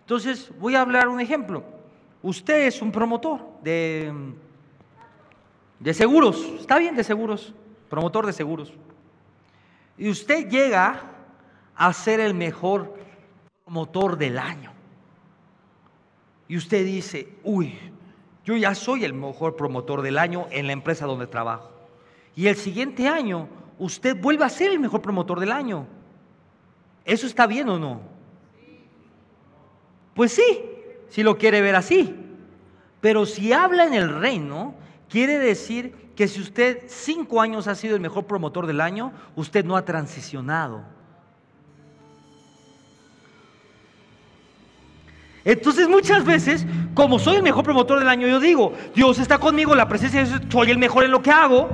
[0.00, 1.62] Entonces, voy a hablar un ejemplo.
[2.22, 4.12] Usted es un promotor de,
[5.78, 7.54] de seguros, está bien de seguros,
[7.88, 8.72] promotor de seguros.
[10.00, 11.02] Y usted llega
[11.76, 12.94] a ser el mejor
[13.66, 14.72] promotor del año.
[16.48, 17.78] Y usted dice, uy,
[18.42, 21.70] yo ya soy el mejor promotor del año en la empresa donde trabajo.
[22.34, 23.46] Y el siguiente año
[23.78, 25.86] usted vuelve a ser el mejor promotor del año.
[27.04, 28.00] ¿Eso está bien o no?
[30.14, 30.62] Pues sí,
[31.10, 32.16] si lo quiere ver así.
[33.02, 34.74] Pero si habla en el reino,
[35.10, 39.64] quiere decir que si usted cinco años ha sido el mejor promotor del año, usted
[39.64, 40.82] no ha transicionado.
[45.46, 49.74] Entonces muchas veces, como soy el mejor promotor del año, yo digo, Dios está conmigo,
[49.74, 51.70] la presencia de Dios, soy el mejor en lo que hago.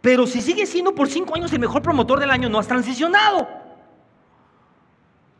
[0.00, 3.46] Pero si sigues siendo por cinco años el mejor promotor del año, no has transicionado.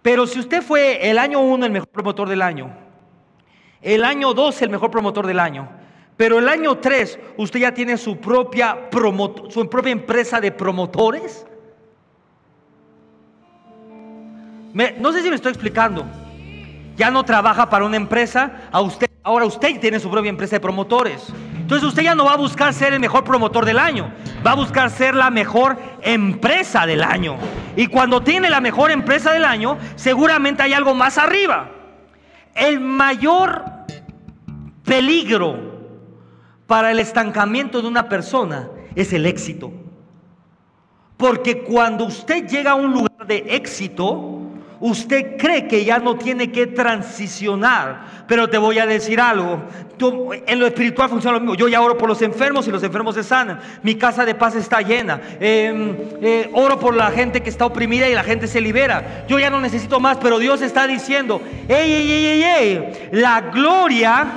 [0.02, 2.70] Pero si usted fue el año uno el mejor promotor del año,
[3.82, 5.77] el año dos el mejor promotor del año,
[6.18, 8.90] pero el año tres usted ya tiene su propia,
[9.48, 11.46] su propia empresa de promotores.
[14.98, 16.04] no sé si me estoy explicando.
[16.96, 18.68] Ya no trabaja para una empresa,
[19.22, 21.32] ahora usted tiene su propia empresa de promotores.
[21.54, 24.12] Entonces usted ya no va a buscar ser el mejor promotor del año,
[24.44, 27.36] va a buscar ser la mejor empresa del año.
[27.76, 31.70] Y cuando tiene la mejor empresa del año, seguramente hay algo más arriba.
[32.56, 33.62] El mayor
[34.84, 35.67] peligro
[36.68, 39.72] para el estancamiento de una persona es el éxito.
[41.16, 44.42] Porque cuando usted llega a un lugar de éxito,
[44.78, 48.26] usted cree que ya no tiene que transicionar.
[48.28, 49.62] Pero te voy a decir algo.
[50.46, 51.54] en lo espiritual funciona lo mismo.
[51.54, 53.60] Yo ya oro por los enfermos y los enfermos se sanan.
[53.82, 55.22] Mi casa de paz está llena.
[55.40, 59.24] Em, eh, oro por la gente que está oprimida y la gente se libera.
[59.26, 63.40] Yo ya no necesito más, pero Dios está diciendo, ey, ey, ey, ey, ey, la
[63.40, 64.34] gloria,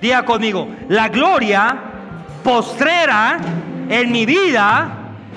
[0.00, 1.76] diga conmigo, la gloria
[2.42, 3.38] postrera
[3.88, 4.88] en mi vida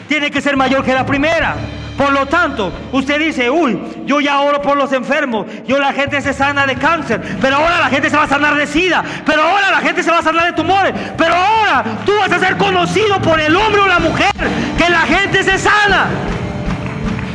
[0.08, 1.56] tiene que ser mayor que la primera.
[1.98, 6.20] Por lo tanto, usted dice, uy, yo ya oro por los enfermos, yo la gente
[6.22, 9.44] se sana de cáncer, pero ahora la gente se va a sanar de sida, pero
[9.44, 12.58] ahora la gente se va a sanar de tumores, pero ahora tú vas a ser
[12.58, 14.32] conocido por el hombre o la mujer,
[14.78, 16.08] que la gente se sana.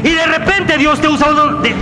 [0.03, 1.29] Y de repente Dios te usa
[1.63, 1.75] de,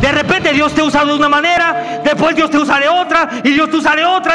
[0.00, 3.52] de repente Dios te usa de una manera, después Dios te usa de otra, y
[3.52, 4.34] Dios te usa de otra.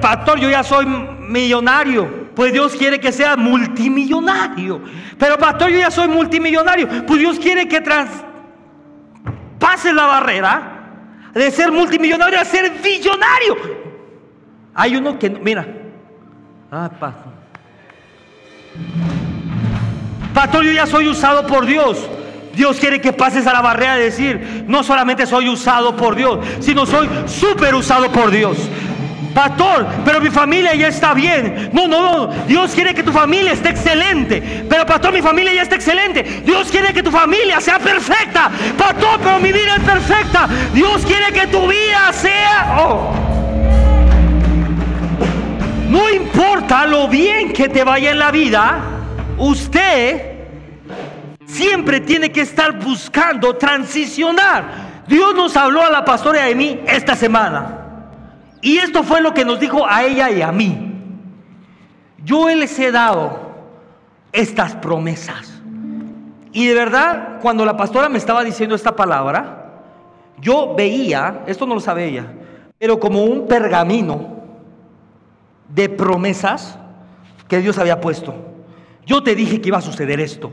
[0.00, 2.30] Pastor, yo ya soy millonario.
[2.34, 4.80] Pues Dios quiere que sea multimillonario.
[5.18, 6.88] Pero pastor, yo ya soy multimillonario.
[7.06, 7.82] Pues Dios quiere que
[9.58, 10.78] pase la barrera
[11.34, 13.56] de ser multimillonario a ser billonario.
[14.74, 15.66] Hay uno que, mira,
[16.74, 17.32] Ah, pastor.
[20.32, 21.98] Pastor, yo ya soy usado por Dios.
[22.54, 26.38] Dios quiere que pases a la barrera de decir, no solamente soy usado por Dios,
[26.60, 28.56] sino soy súper usado por Dios.
[29.34, 31.70] Pastor, pero mi familia ya está bien.
[31.72, 32.26] No, no, no.
[32.46, 34.64] Dios quiere que tu familia esté excelente.
[34.68, 36.22] Pero pastor, mi familia ya está excelente.
[36.44, 38.50] Dios quiere que tu familia sea perfecta.
[38.76, 40.48] Pastor, pero mi vida es perfecta.
[40.72, 42.76] Dios quiere que tu vida sea...
[42.78, 43.12] Oh.
[45.88, 48.80] No importa lo bien que te vaya en la vida,
[49.36, 50.32] usted
[51.44, 55.02] siempre tiene que estar buscando transicionar.
[55.06, 57.81] Dios nos habló a la pastora a mí esta semana.
[58.62, 60.94] Y esto fue lo que nos dijo a ella y a mí.
[62.24, 63.52] Yo les he dado
[64.32, 65.60] estas promesas.
[66.52, 69.80] Y de verdad, cuando la pastora me estaba diciendo esta palabra,
[70.40, 72.26] yo veía, esto no lo sabe ella,
[72.78, 74.42] pero como un pergamino
[75.68, 76.78] de promesas
[77.48, 78.34] que Dios había puesto.
[79.04, 80.52] Yo te dije que iba a suceder esto.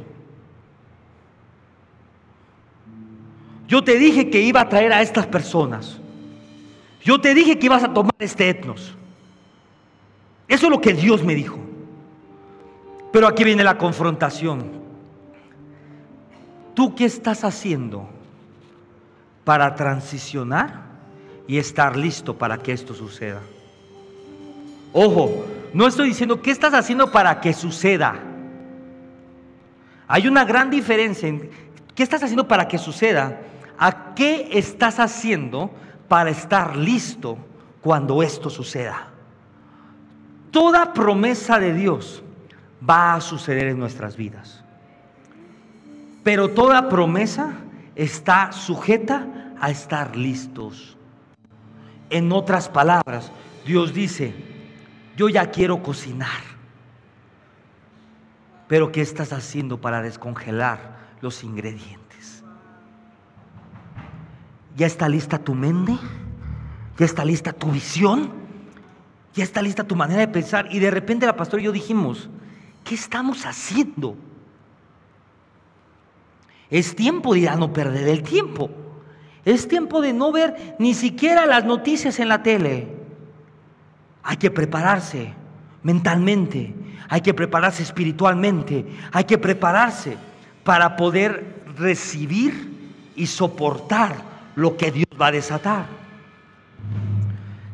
[3.67, 5.99] Yo te dije que iba a traer a estas personas.
[7.02, 8.96] Yo te dije que ibas a tomar este etnos.
[10.48, 11.58] Eso es lo que Dios me dijo.
[13.12, 14.80] Pero aquí viene la confrontación.
[16.74, 18.10] ¿Tú qué estás haciendo
[19.44, 20.84] para transicionar
[21.48, 23.42] y estar listo para que esto suceda?
[24.94, 28.16] Ojo, no estoy diciendo qué estás haciendo para que suceda.
[30.08, 31.50] Hay una gran diferencia en
[31.94, 33.42] qué estás haciendo para que suceda,
[33.78, 35.72] a qué estás haciendo
[36.10, 37.38] para estar listo
[37.82, 39.08] cuando esto suceda.
[40.52, 42.24] Toda promesa de Dios
[42.88, 44.63] va a suceder en nuestras vidas.
[46.24, 47.54] Pero toda promesa
[47.95, 49.28] está sujeta
[49.62, 50.98] a estar listos.
[52.10, 53.32] En otras palabras,
[53.65, 54.34] Dios dice,
[55.15, 56.41] yo ya quiero cocinar.
[58.67, 61.99] Pero ¿qué estás haciendo para descongelar los ingredientes?
[64.80, 65.92] ¿Ya está lista tu mente?
[66.98, 68.32] ¿Ya está lista tu visión?
[69.34, 70.70] ¿Ya está lista tu manera de pensar?
[70.72, 72.30] Y de repente la pastora y yo dijimos,
[72.86, 74.15] ¿qué estamos haciendo?
[76.70, 78.70] Es tiempo de ya no perder el tiempo.
[79.44, 82.88] Es tiempo de no ver ni siquiera las noticias en la tele.
[84.24, 85.34] Hay que prepararse
[85.84, 86.74] mentalmente,
[87.10, 90.15] hay que prepararse espiritualmente, hay que prepararse
[90.63, 94.29] para poder recibir y soportar
[94.60, 95.86] lo que Dios va a desatar.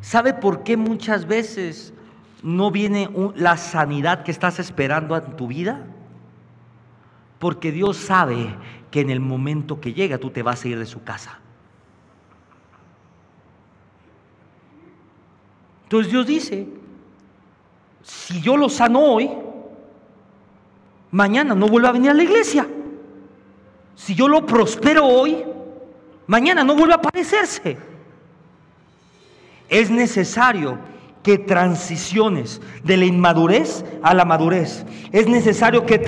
[0.02, 1.96] ¿Sabe por qué muchas veces
[2.44, 5.88] no viene la sanidad que estás esperando en tu vida?
[7.40, 8.56] Porque Dios sabe
[8.92, 11.40] que en el momento que llega tú te vas a ir de su casa.
[15.86, 16.68] Entonces Dios dice,
[18.04, 19.32] si yo lo sano hoy,
[21.10, 22.68] mañana no vuelva a venir a la iglesia.
[23.96, 25.55] Si yo lo prospero hoy,
[26.28, 27.78] Mañana no vuelve a aparecerse.
[29.70, 30.78] Es necesario
[31.26, 34.86] que transiciones de la inmadurez a la madurez.
[35.12, 36.00] Es necesario que,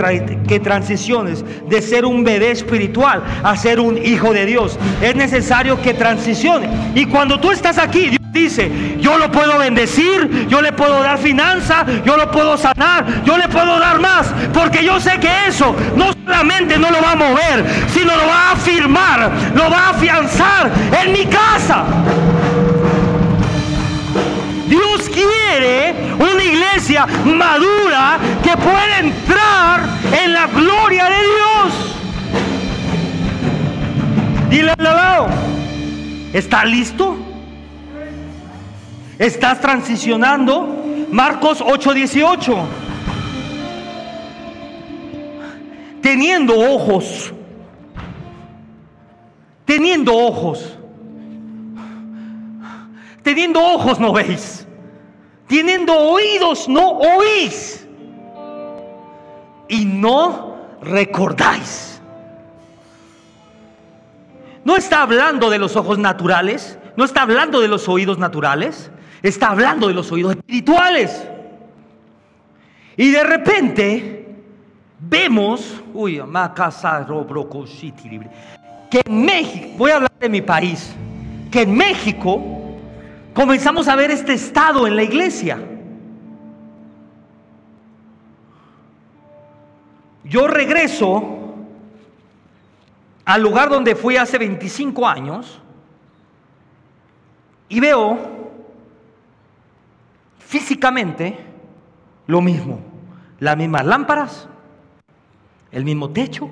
[0.47, 4.77] que, transiciones de ser un bebé espiritual a ser un hijo de Dios.
[5.01, 6.69] Es necesario que transicione.
[6.93, 11.17] Y cuando tú estás aquí, Dios dice, yo lo puedo bendecir, yo le puedo dar
[11.17, 15.75] finanza, yo lo puedo sanar, yo le puedo dar más, porque yo sé que eso
[15.95, 19.89] no solamente no lo va a mover, sino lo va a afirmar, lo va a
[19.89, 20.71] afianzar
[21.03, 21.83] en mi casa.
[24.67, 31.87] Dios quiere una iglesia madura que pueda entrar en la gloria de Dios.
[34.49, 35.27] Dile al lado,
[36.33, 37.26] ¿está listo?
[39.19, 40.67] ¿Estás transicionando?
[41.11, 42.67] Marcos 8:18.
[46.01, 47.33] Teniendo ojos,
[49.65, 50.77] teniendo ojos,
[53.23, 54.65] teniendo ojos no veis,
[55.47, 57.85] teniendo oídos no oís
[59.67, 61.99] y no recordáis.
[64.63, 68.91] No está hablando de los ojos naturales, no está hablando de los oídos naturales,
[69.21, 71.27] está hablando de los oídos espirituales.
[72.95, 74.35] Y de repente
[74.99, 76.21] vemos, uy,
[78.89, 80.93] que en México, voy a hablar de mi país,
[81.51, 82.41] que en México
[83.33, 85.59] comenzamos a ver este estado en la iglesia.
[90.23, 91.37] Yo regreso
[93.23, 95.59] al lugar donde fui hace 25 años
[97.69, 98.36] y veo
[100.47, 101.37] físicamente
[102.25, 102.79] lo mismo.
[103.39, 104.47] Las mismas lámparas,
[105.71, 106.49] el mismo techo.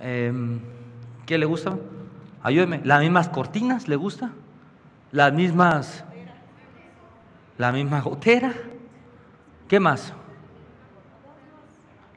[0.00, 0.60] Em,
[1.26, 1.76] ¿Qué le gusta?
[2.42, 2.80] Ayúdeme.
[2.84, 4.32] ¿Las mismas cortinas le gusta?
[5.12, 6.04] ¿Las mismas?
[7.58, 8.54] ¿La misma gotera?
[9.68, 10.14] ¿Qué más?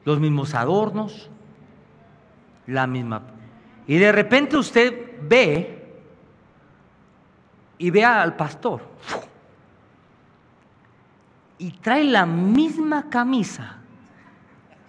[0.04, 1.30] Los mismos adornos.
[2.66, 3.22] La misma.
[3.86, 5.73] Y de repente usted ve
[7.78, 8.80] y ve al pastor
[11.58, 13.76] y trae la misma camisa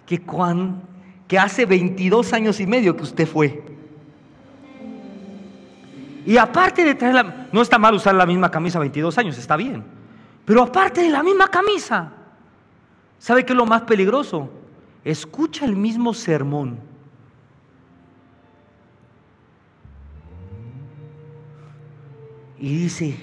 [0.04, 0.82] que, cuando,
[1.26, 3.64] que hace 22 años y medio que usted fue.
[6.24, 7.48] Y aparte de traer la...
[7.52, 9.84] No está mal usar la misma camisa 22 años, está bien.
[10.44, 12.12] Pero aparte de la misma camisa,
[13.18, 14.50] ¿sabe qué es lo más peligroso?
[15.04, 16.78] Escucha el mismo sermón.
[22.58, 23.16] Y dice,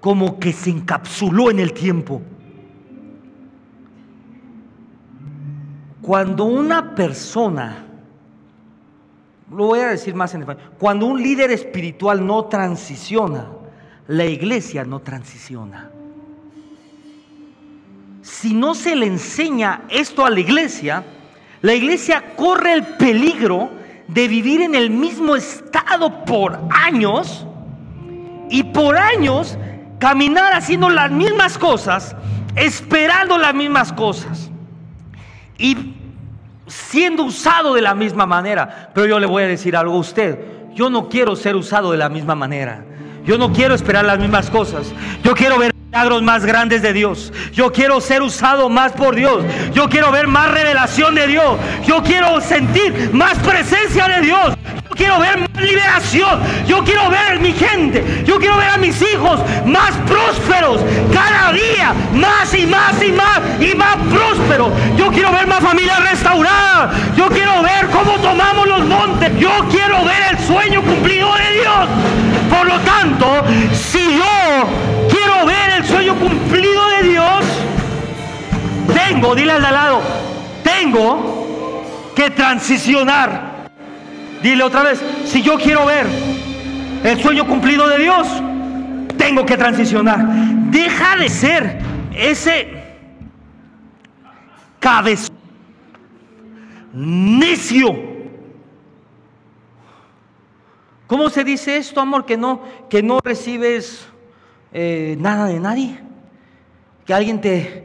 [0.00, 2.22] como que se encapsuló en el tiempo.
[6.00, 7.84] Cuando una persona,
[9.50, 13.48] lo voy a decir más en español, cuando un líder espiritual no transiciona,
[14.06, 15.90] la iglesia no transiciona.
[18.22, 21.04] Si no se le enseña esto a la iglesia,
[21.62, 23.70] la iglesia corre el peligro
[24.06, 27.44] de vivir en el mismo estado por años
[28.50, 29.58] y por años
[29.98, 32.16] caminar haciendo las mismas cosas,
[32.54, 34.50] esperando las mismas cosas
[35.58, 35.94] y
[36.66, 38.90] siendo usado de la misma manera.
[38.94, 40.38] Pero yo le voy a decir algo a usted,
[40.74, 42.84] yo no quiero ser usado de la misma manera.
[43.24, 44.92] Yo no quiero esperar las mismas cosas.
[45.24, 47.32] Yo quiero ver milagros más grandes de Dios.
[47.52, 49.44] Yo quiero ser usado más por Dios.
[49.72, 51.56] Yo quiero ver más revelación de Dios.
[51.84, 54.54] Yo quiero sentir más presencia de Dios.
[54.96, 56.40] Quiero ver liberación.
[56.66, 58.24] Yo quiero ver mi gente.
[58.24, 60.80] Yo quiero ver a mis hijos más prósperos.
[61.12, 64.72] Cada día más y más y más y más prósperos.
[64.96, 66.94] Yo quiero ver más familias restauradas.
[67.16, 69.32] Yo quiero ver cómo tomamos los montes.
[69.38, 71.88] Yo quiero ver el sueño cumplido de Dios.
[72.50, 74.68] Por lo tanto, si yo
[75.10, 77.44] quiero ver el sueño cumplido de Dios,
[78.94, 80.02] tengo, dile al de al lado,
[80.62, 83.45] tengo que transicionar.
[84.42, 86.06] Dile otra vez, si yo quiero ver
[87.04, 88.28] el sueño cumplido de Dios,
[89.16, 90.26] tengo que transicionar.
[90.70, 91.78] Deja de ser
[92.14, 92.68] ese
[94.80, 95.36] cabezón
[96.92, 98.16] necio
[101.06, 102.26] ¿Cómo se dice esto, amor?
[102.26, 104.06] Que no, que no recibes
[104.72, 106.00] eh, nada de nadie.
[107.04, 107.84] Que alguien te,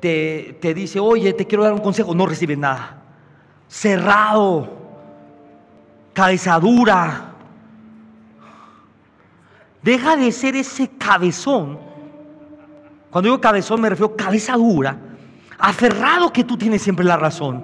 [0.00, 3.02] te, te dice, oye, te quiero dar un consejo, no recibes nada.
[3.68, 4.75] Cerrado,
[6.16, 7.34] cabezadura.
[9.82, 11.78] Deja de ser ese cabezón.
[13.10, 14.96] Cuando digo cabezón me refiero a cabeza dura,
[15.58, 17.62] aferrado que tú tienes siempre la razón.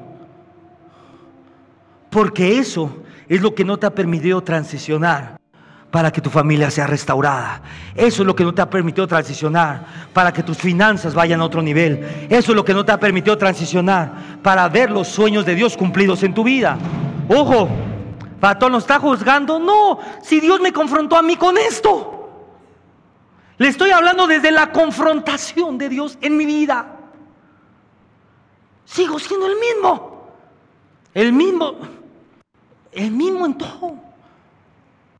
[2.11, 5.40] Porque eso es lo que no te ha permitido transicionar
[5.90, 7.62] para que tu familia sea restaurada.
[7.94, 11.44] Eso es lo que no te ha permitido transicionar para que tus finanzas vayan a
[11.44, 12.26] otro nivel.
[12.28, 15.74] Eso es lo que no te ha permitido transicionar para ver los sueños de Dios
[15.74, 16.76] cumplidos en tu vida.
[17.28, 17.70] Ojo,
[18.43, 19.61] ¿Pato nos está juzgando?
[19.61, 22.28] No, si Dios me confrontó a mí con esto.
[23.57, 26.99] Le estoy hablando desde la confrontación de Dios en mi vida.
[28.84, 30.26] Sigo siendo el mismo.
[31.14, 31.76] El mismo
[32.90, 33.95] el mismo en todo.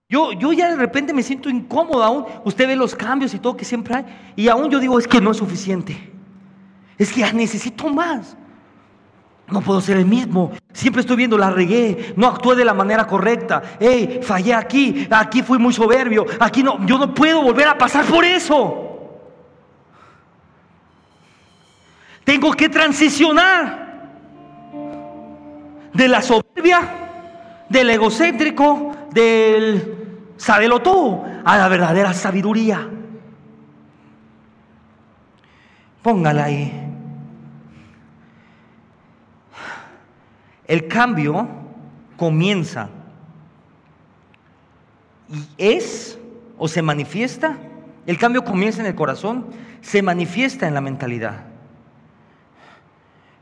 [0.09, 2.27] Yo, yo ya de repente me siento incómodo aún.
[2.43, 4.05] Usted ve los cambios y todo que siempre hay.
[4.35, 6.13] Y aún yo digo, es que no es suficiente.
[6.99, 8.37] Es que necesito más.
[9.53, 10.53] No puedo ser el mismo.
[10.73, 13.63] Siempre estoy viendo, la regué, no actué de la manera correcta.
[13.79, 16.25] Hey, fallé aquí, aquí fui muy soberbio.
[16.41, 18.89] Aquí no, yo no puedo volver a pasar por eso.
[22.25, 24.11] Tengo que transicionar
[25.93, 26.81] de la soberbia
[27.69, 32.89] del egocéntrico, del sabelo todo, a la verdadera sabiduría.
[36.03, 36.92] Póngala ahí.
[40.67, 41.49] El cambio
[42.17, 42.89] comienza
[45.29, 46.19] y es
[46.59, 47.59] o se manifiesta.
[48.07, 49.47] El cambio comienza en el corazón,
[49.81, 51.45] se manifiesta en la mentalidad.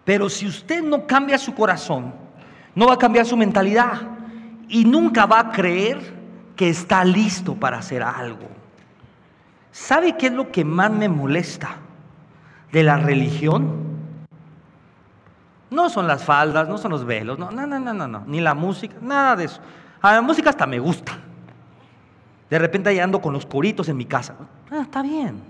[0.04, 2.14] Pero si usted no cambia su corazón,
[2.74, 4.02] no va a cambiar su mentalidad
[4.68, 5.98] y nunca va a creer
[6.56, 8.48] que está listo para hacer algo.
[9.72, 11.76] ¿Sabe qué es lo que más me molesta
[12.72, 13.89] de la religión?
[15.70, 18.54] No son las faldas, no son los velos, no, no, no, no, no, ni la
[18.54, 19.60] música, nada de eso.
[20.02, 21.18] A la música hasta me gusta.
[22.48, 24.34] De repente ahí ando con los coritos en mi casa.
[24.70, 25.40] Ah, está bien.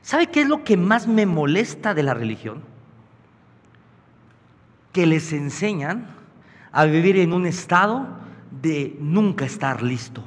[0.00, 2.62] ¿Sabe qué es lo que más me molesta de la religión?
[4.92, 6.06] Que les enseñan
[6.72, 8.06] a vivir en un estado
[8.50, 10.24] de nunca estar listo.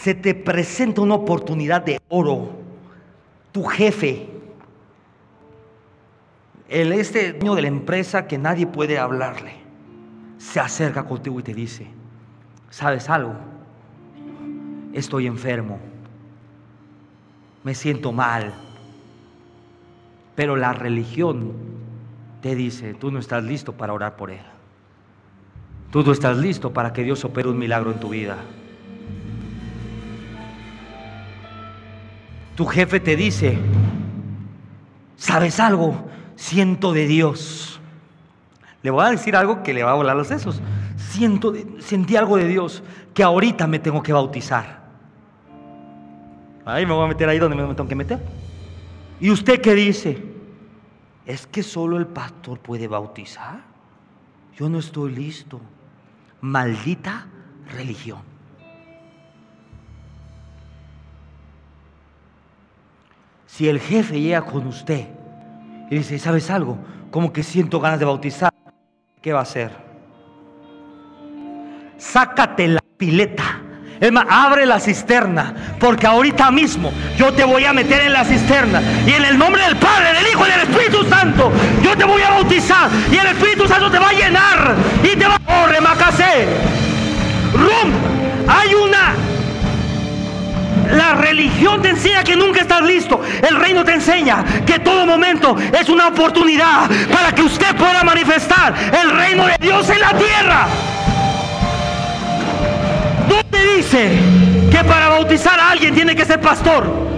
[0.00, 2.52] Se te presenta una oportunidad de oro.
[3.52, 4.30] Tu jefe,
[6.70, 9.52] el este dueño de la empresa que nadie puede hablarle,
[10.38, 11.86] se acerca contigo y te dice,
[12.70, 13.34] ¿sabes algo?
[14.94, 15.78] Estoy enfermo,
[17.62, 18.54] me siento mal,
[20.34, 21.52] pero la religión
[22.40, 24.40] te dice, tú no estás listo para orar por él.
[25.92, 28.38] Tú no estás listo para que Dios opere un milagro en tu vida.
[32.60, 33.58] Tu jefe te dice,
[35.16, 36.10] ¿sabes algo?
[36.36, 37.80] siento de Dios.
[38.82, 40.60] Le voy a decir algo que le va a volar los sesos.
[40.94, 42.82] Siento sentí algo de Dios
[43.14, 44.78] que ahorita me tengo que bautizar.
[46.66, 48.22] Ahí me voy a meter ahí donde me tengo que meter.
[49.20, 50.22] ¿Y usted qué dice?
[51.24, 53.62] Es que solo el pastor puede bautizar.
[54.54, 55.62] Yo no estoy listo.
[56.42, 57.26] Maldita
[57.74, 58.29] religión.
[63.56, 65.06] Si el jefe llega con usted
[65.90, 66.78] y dice, ¿sabes algo?
[67.10, 68.52] Como que siento ganas de bautizar.
[69.20, 69.72] ¿Qué va a hacer?
[71.98, 73.60] Sácate la pileta.
[74.00, 78.24] Es más, abre la cisterna, porque ahorita mismo yo te voy a meter en la
[78.24, 78.80] cisterna.
[79.06, 82.22] Y en el nombre del Padre, del Hijo y del Espíritu Santo, yo te voy
[82.22, 82.88] a bautizar.
[83.12, 84.76] Y el Espíritu Santo te va a llenar.
[85.02, 85.64] Y te va a...
[85.64, 86.46] ¡Oh, remacase!
[87.52, 87.92] ¡Rum!
[88.48, 89.14] Hay una
[90.92, 93.20] la religión te enseña que nunca estás listo.
[93.48, 98.74] El reino te enseña que todo momento es una oportunidad para que usted pueda manifestar
[99.00, 100.66] el reino de Dios en la tierra.
[103.28, 104.18] ¿Dónde dice
[104.70, 107.10] que para bautizar a alguien tiene que ser pastor?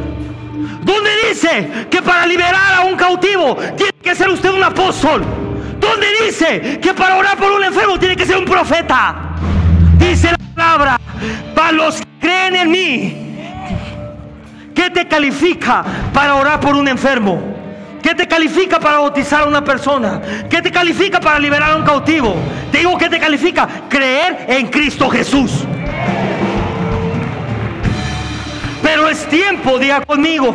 [0.83, 5.23] ¿Dónde dice que para liberar a un cautivo tiene que ser usted un apóstol?
[5.79, 9.14] ¿Dónde dice que para orar por un enfermo tiene que ser un profeta?
[9.99, 11.01] Dice la palabra,
[11.55, 13.22] para los que creen en mí,
[14.75, 17.41] ¿Qué te califica para orar por un enfermo?
[18.03, 20.20] ¿Qué te califica para bautizar a una persona?
[20.51, 22.35] ¿Qué te califica para liberar a un cautivo?
[22.70, 23.68] Te digo, ¿qué te califica?
[23.89, 25.64] Creer en Cristo Jesús.
[28.83, 30.55] Pero es tiempo, diga conmigo,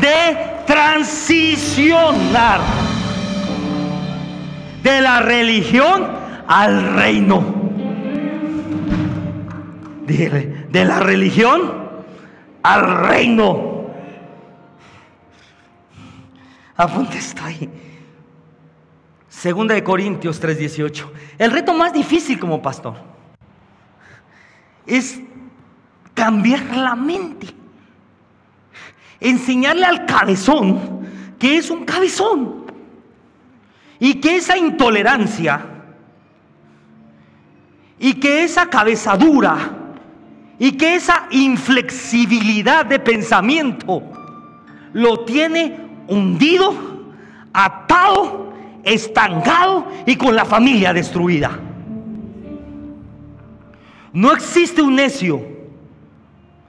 [0.00, 0.36] de
[0.66, 2.60] transicionar
[4.82, 6.06] de la religión
[6.46, 7.44] al reino.
[10.06, 11.83] Dile, de la religión
[12.64, 13.84] al reino.
[16.76, 17.70] Apunte esto ahí.
[19.28, 21.12] Segunda de Corintios 3:18.
[21.38, 22.96] El reto más difícil como pastor
[24.86, 25.20] es
[26.14, 27.48] cambiar la mente.
[29.20, 31.06] Enseñarle al cabezón
[31.38, 32.64] que es un cabezón.
[34.00, 35.66] Y que esa intolerancia
[37.98, 39.83] y que esa cabezadura
[40.58, 44.02] y que esa inflexibilidad de pensamiento
[44.92, 45.76] lo tiene
[46.06, 46.74] hundido,
[47.52, 48.52] atado,
[48.84, 51.58] estancado y con la familia destruida.
[54.12, 55.42] No existe un necio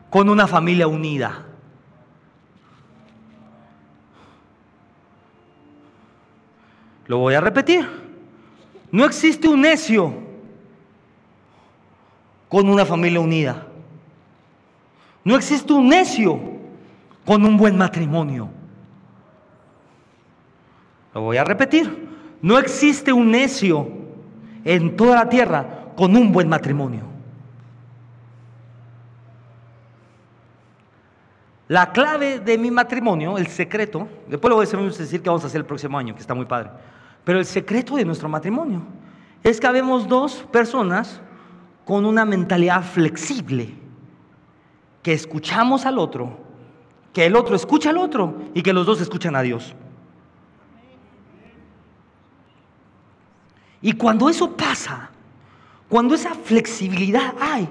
[0.09, 1.45] con una familia unida.
[7.07, 7.87] Lo voy a repetir.
[8.91, 10.13] No existe un necio
[12.49, 13.64] con una familia unida.
[15.25, 16.39] No existe un necio
[17.25, 18.47] con un buen matrimonio.
[21.15, 22.07] Lo voy a repetir.
[22.43, 23.89] No existe un necio
[24.63, 27.01] en toda la tierra con un buen matrimonio.
[31.67, 35.47] La clave de mi matrimonio, el secreto, después lo voy a decir que vamos a
[35.47, 36.69] hacer el próximo año, que está muy padre,
[37.23, 38.83] pero el secreto de nuestro matrimonio
[39.41, 41.19] es que habemos dos personas
[41.83, 43.84] con una mentalidad flexible
[45.05, 46.35] que escuchamos al otro,
[47.13, 49.75] que el otro escucha al otro y que los dos escuchan a Dios.
[53.83, 55.11] Y cuando eso pasa,
[55.89, 57.69] cuando esa flexibilidad hay,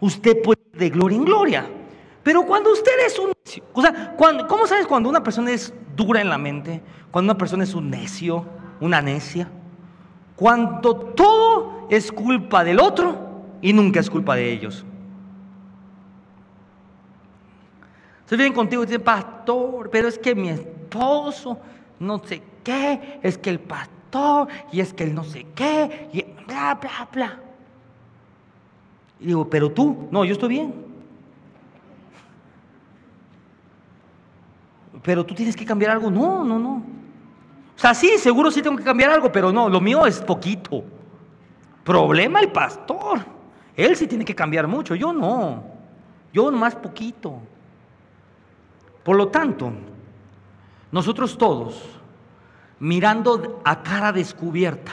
[0.00, 1.66] usted puede ir de gloria en gloria.
[2.22, 3.32] Pero cuando usted es un...
[3.72, 4.14] O sea,
[4.46, 6.82] ¿cómo sabes cuando una persona es dura en la mente?
[7.10, 8.44] Cuando una persona es un necio,
[8.80, 9.48] una necia.
[10.36, 13.16] Cuando todo es culpa del otro
[13.62, 14.84] y nunca es culpa de ellos.
[18.30, 21.58] Se vienen contigo y dicen, pastor, pero es que mi esposo,
[21.98, 26.22] no sé qué, es que el pastor, y es que el no sé qué, y
[26.46, 27.40] bla, bla, bla.
[29.18, 30.72] Y digo, pero tú, no, yo estoy bien.
[35.02, 36.08] Pero tú tienes que cambiar algo.
[36.08, 36.74] No, no, no.
[36.76, 40.84] O sea, sí, seguro sí tengo que cambiar algo, pero no, lo mío es poquito.
[41.82, 43.26] Problema el pastor.
[43.76, 45.64] Él sí tiene que cambiar mucho, yo no.
[46.32, 47.40] Yo más poquito.
[49.02, 49.72] Por lo tanto,
[50.92, 51.82] nosotros todos,
[52.78, 54.92] mirando a cara descubierta,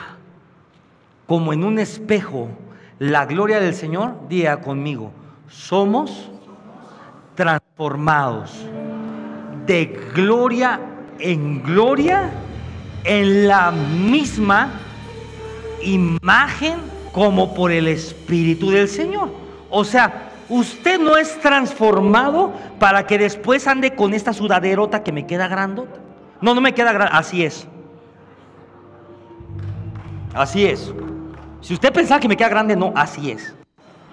[1.25, 2.49] como en un espejo,
[2.99, 5.11] la gloria del Señor, diga conmigo,
[5.49, 6.31] somos
[7.35, 8.65] transformados
[9.65, 9.85] de
[10.15, 10.79] gloria
[11.19, 12.31] en gloria
[13.03, 14.71] en la misma
[15.83, 16.75] imagen
[17.11, 19.29] como por el Espíritu del Señor.
[19.69, 25.25] O sea, usted no es transformado para que después ande con esta sudaderota que me
[25.25, 25.99] queda grandota.
[26.41, 27.67] No, no me queda grande, así es.
[30.33, 30.93] Así es.
[31.61, 33.55] Si usted pensaba que me queda grande, no, así es.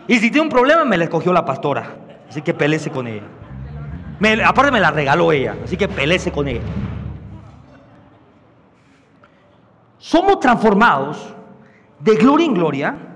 [0.09, 1.97] Y si tiene un problema, me la cogió la pastora.
[2.29, 3.23] Así que pelece con ella.
[4.45, 6.63] aparte me la regaló ella, así que pelece con ella.
[9.99, 11.35] Somos transformados
[12.01, 13.14] de gloria en gloria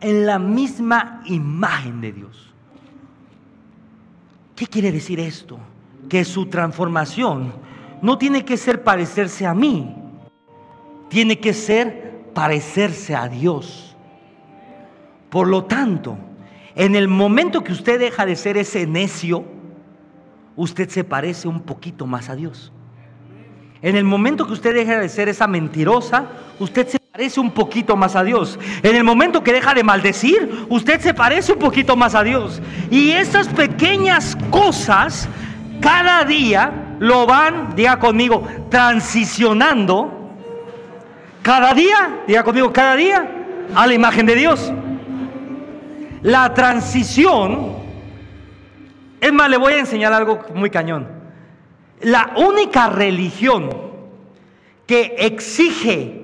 [0.00, 2.54] en la misma imagen de Dios.
[4.56, 5.58] ¿Qué quiere decir esto?
[6.08, 7.52] Que su transformación
[8.02, 9.94] no tiene que ser parecerse a mí,
[11.08, 13.96] tiene que ser parecerse a Dios.
[15.28, 16.18] Por lo tanto,
[16.74, 19.44] en el momento que usted deja de ser ese necio,
[20.56, 22.72] usted se parece un poquito más a Dios.
[23.82, 26.26] En el momento que usted deja de ser esa mentirosa,
[26.58, 28.56] usted se parece un poquito más a Dios.
[28.84, 32.62] En el momento que deja de maldecir, usted se parece un poquito más a Dios.
[32.88, 35.28] Y esas pequeñas cosas
[35.80, 40.36] cada día lo van, diga conmigo, transicionando.
[41.42, 43.28] Cada día, diga conmigo, cada día
[43.74, 44.72] a la imagen de Dios.
[46.22, 47.72] La transición,
[49.20, 51.08] es más, le voy a enseñar algo muy cañón.
[52.02, 53.68] La única religión
[54.86, 56.19] que exige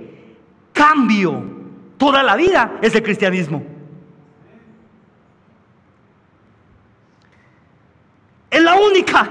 [0.76, 1.42] cambio
[1.96, 3.64] toda la vida es el cristianismo.
[8.50, 9.30] Es la única.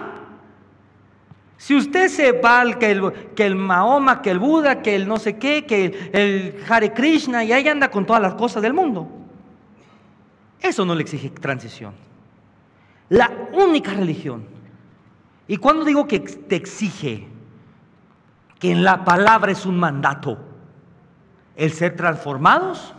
[1.58, 5.18] Si usted se va que el, que el Mahoma, que el Buda, que el no
[5.18, 8.74] sé qué, que el, el Hare Krishna, y ahí anda con todas las cosas del
[8.74, 9.08] mundo,
[10.60, 11.94] eso no le exige transición.
[13.10, 14.56] La única religión
[15.48, 17.28] y cuando digo que te exige,
[18.60, 20.40] que en la palabra es un mandato,
[21.56, 22.94] el ser transformados,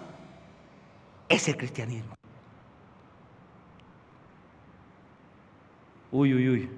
[1.29, 2.15] es el cristianismo.
[6.13, 6.71] Uy, uy, uy.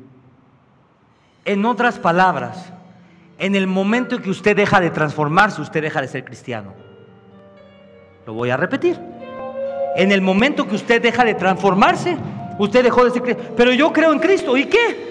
[1.44, 2.72] En otras palabras,
[3.38, 6.74] en el momento en que usted deja de transformarse, usted deja de ser cristiano.
[8.26, 8.98] Lo voy a repetir.
[9.96, 12.16] En el momento que usted deja de transformarse,
[12.58, 13.54] usted dejó de ser cristiano.
[13.56, 14.56] Pero yo creo en Cristo.
[14.56, 15.08] ¿Y qué?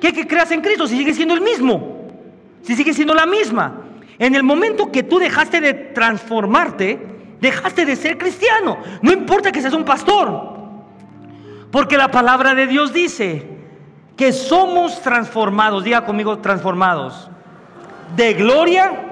[0.00, 2.06] ¿Qué que creas en Cristo si sigue siendo el mismo?
[2.62, 3.87] Si sigue siendo la misma.
[4.18, 6.98] En el momento que tú dejaste de transformarte,
[7.40, 8.78] dejaste de ser cristiano.
[9.02, 10.58] No importa que seas un pastor.
[11.70, 13.46] Porque la palabra de Dios dice
[14.16, 17.30] que somos transformados, diga conmigo transformados,
[18.16, 19.08] de gloria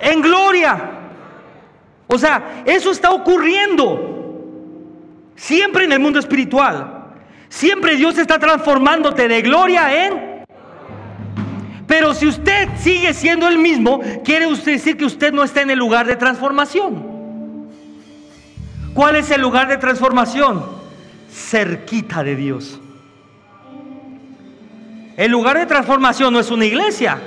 [0.00, 0.90] en gloria.
[2.06, 4.18] O sea, eso está ocurriendo
[5.36, 7.12] siempre en el mundo espiritual.
[7.48, 10.29] Siempre Dios está transformándote de gloria en...
[11.90, 15.70] Pero si usted sigue siendo el mismo, quiere usted decir que usted no está en
[15.70, 17.02] el lugar de transformación.
[18.94, 20.64] ¿Cuál es el lugar de transformación?
[21.28, 22.78] Cerquita de Dios.
[25.16, 27.20] El lugar de transformación no es una iglesia.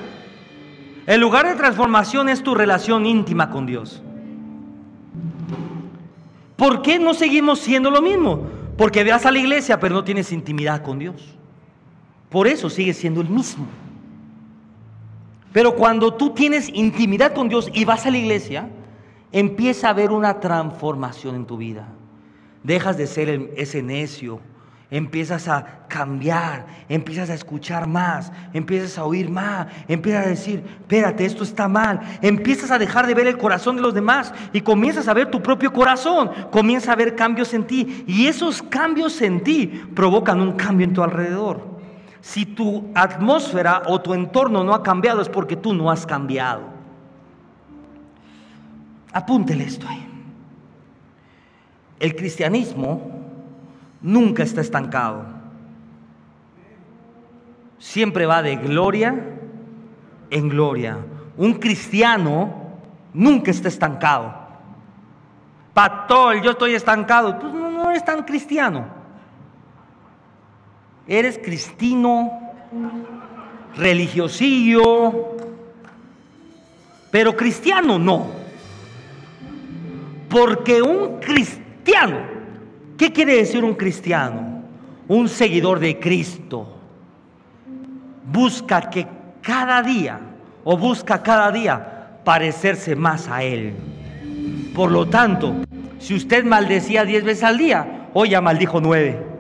[1.08, 4.02] El lugar de transformación es tu relación íntima con Dios.
[6.56, 8.48] ¿Por qué no seguimos siendo lo mismo?
[8.78, 11.36] Porque veas a la iglesia, pero no tienes intimidad con Dios.
[12.30, 13.68] Por eso sigues siendo el mismo.
[15.54, 18.70] Pero cuando tú tienes intimidad con Dios y vas a la iglesia,
[19.32, 21.88] empieza a haber una transformación en tu vida.
[22.64, 24.40] Dejas de ser ese necio,
[24.90, 31.26] empiezas a cambiar, empiezas a escuchar más, empiezas a oír más, empiezas a decir, espérate,
[31.26, 35.08] esto está mal, empiezas a dejar de ver el corazón de los demás y comienzas
[35.08, 39.44] a ver tu propio corazón, comienza a ver cambios en ti y esos cambios en
[39.44, 41.73] ti provocan un cambio en tu alrededor.
[42.24, 46.62] Si tu atmósfera o tu entorno no ha cambiado es porque tú no has cambiado.
[49.12, 50.08] Apúntele esto ahí.
[52.00, 53.12] El cristianismo
[54.02, 55.26] nunca está estancado.
[57.78, 59.14] Siempre va de gloria
[60.30, 61.00] en gloria.
[61.36, 62.54] Un cristiano
[63.14, 64.34] nunca está estancado.
[65.74, 67.38] Pastor, yo estoy estancado.
[67.38, 69.03] Pues no, no eres tan cristiano.
[71.08, 72.32] Eres cristino,
[73.76, 75.36] religiosillo,
[77.12, 78.28] pero cristiano no.
[80.30, 82.18] Porque un cristiano,
[82.98, 84.64] ¿qué quiere decir un cristiano?
[85.08, 86.78] Un seguidor de Cristo.
[88.32, 89.06] Busca que
[89.42, 90.20] cada día,
[90.64, 93.74] o busca cada día, parecerse más a Él.
[94.74, 95.54] Por lo tanto,
[96.00, 99.33] si usted maldecía diez veces al día, hoy ya maldijo nueve.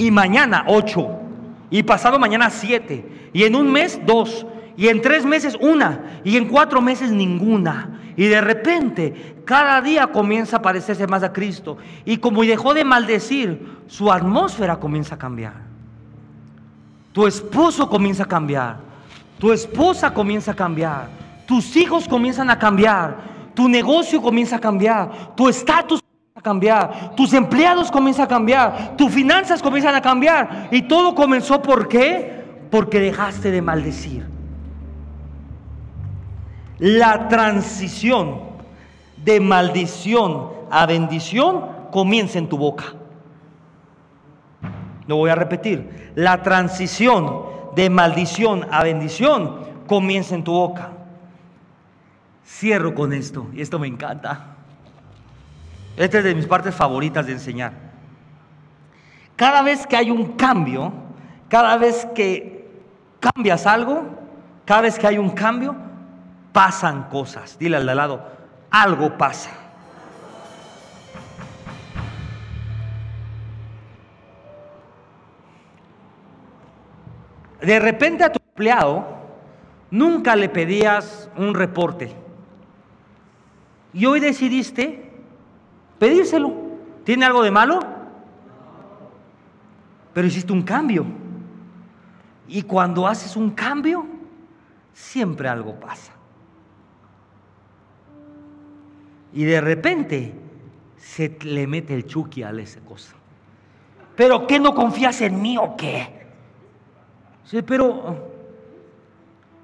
[0.00, 1.10] Y mañana ocho.
[1.70, 3.28] Y pasado mañana siete.
[3.34, 4.46] Y en un mes dos.
[4.74, 6.20] Y en tres meses una.
[6.24, 8.00] Y en cuatro meses ninguna.
[8.16, 11.76] Y de repente, cada día comienza a parecerse más a Cristo.
[12.06, 15.52] Y como dejó de maldecir, su atmósfera comienza a cambiar.
[17.12, 18.78] Tu esposo comienza a cambiar.
[19.38, 21.10] Tu esposa comienza a cambiar.
[21.46, 26.00] Tus hijos comienzan a cambiar tu negocio comienza a cambiar, tu estatus
[26.40, 30.68] a cambiar, tus empleados comienzan a cambiar, tus finanzas comienzan a cambiar.
[30.72, 32.44] Y todo comenzó ¿por qué?
[32.70, 34.26] Porque dejaste de maldecir.
[36.78, 38.40] La transición
[39.22, 42.84] de maldición a bendición comienza en tu boca.
[45.06, 46.12] Lo voy a repetir.
[46.14, 47.42] La transición
[47.74, 50.92] de maldición a bendición comienza en tu boca.
[52.46, 54.56] Cierro con esto, y esto me encanta.
[56.00, 57.74] Esta es de mis partes favoritas de enseñar.
[59.36, 60.94] Cada vez que hay un cambio,
[61.50, 62.70] cada vez que
[63.20, 64.04] cambias algo,
[64.64, 65.76] cada vez que hay un cambio,
[66.52, 67.58] pasan cosas.
[67.58, 68.26] Dile al de lado,
[68.70, 69.50] algo pasa.
[77.60, 79.06] De repente a tu empleado
[79.90, 82.10] nunca le pedías un reporte.
[83.92, 85.09] Y hoy decidiste
[86.00, 86.52] pedírselo.
[87.04, 87.78] ¿Tiene algo de malo?
[90.12, 91.06] Pero hiciste un cambio.
[92.48, 94.04] Y cuando haces un cambio,
[94.92, 96.12] siempre algo pasa.
[99.32, 100.34] Y de repente
[100.96, 103.14] se le mete el chuki a esa cosa.
[104.16, 106.26] ¿Pero qué no confías en mí o qué?
[107.66, 108.30] Pero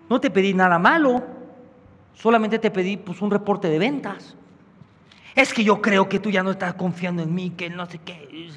[0.08, 1.22] no te pedí nada malo.
[2.14, 4.35] Solamente te pedí pues, un reporte de ventas.
[5.36, 7.98] Es que yo creo que tú ya no estás confiando en mí, que no sé
[7.98, 8.50] qué.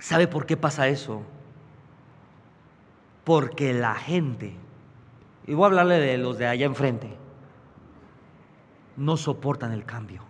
[0.00, 1.22] ¿Sabe por qué pasa eso?
[3.22, 4.56] Porque la gente,
[5.46, 7.16] y voy a hablarle de los de allá enfrente,
[8.96, 10.24] no soportan el cambio.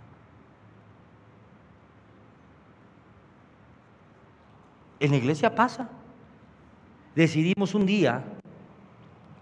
[4.99, 5.89] En la iglesia pasa.
[7.15, 8.23] Decidimos un día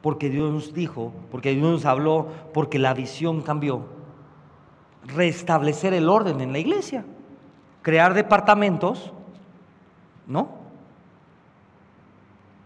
[0.03, 3.87] porque Dios nos dijo, porque Dios nos habló, porque la visión cambió.
[5.07, 7.05] Restablecer el orden en la iglesia,
[7.83, 9.13] crear departamentos,
[10.27, 10.49] ¿no?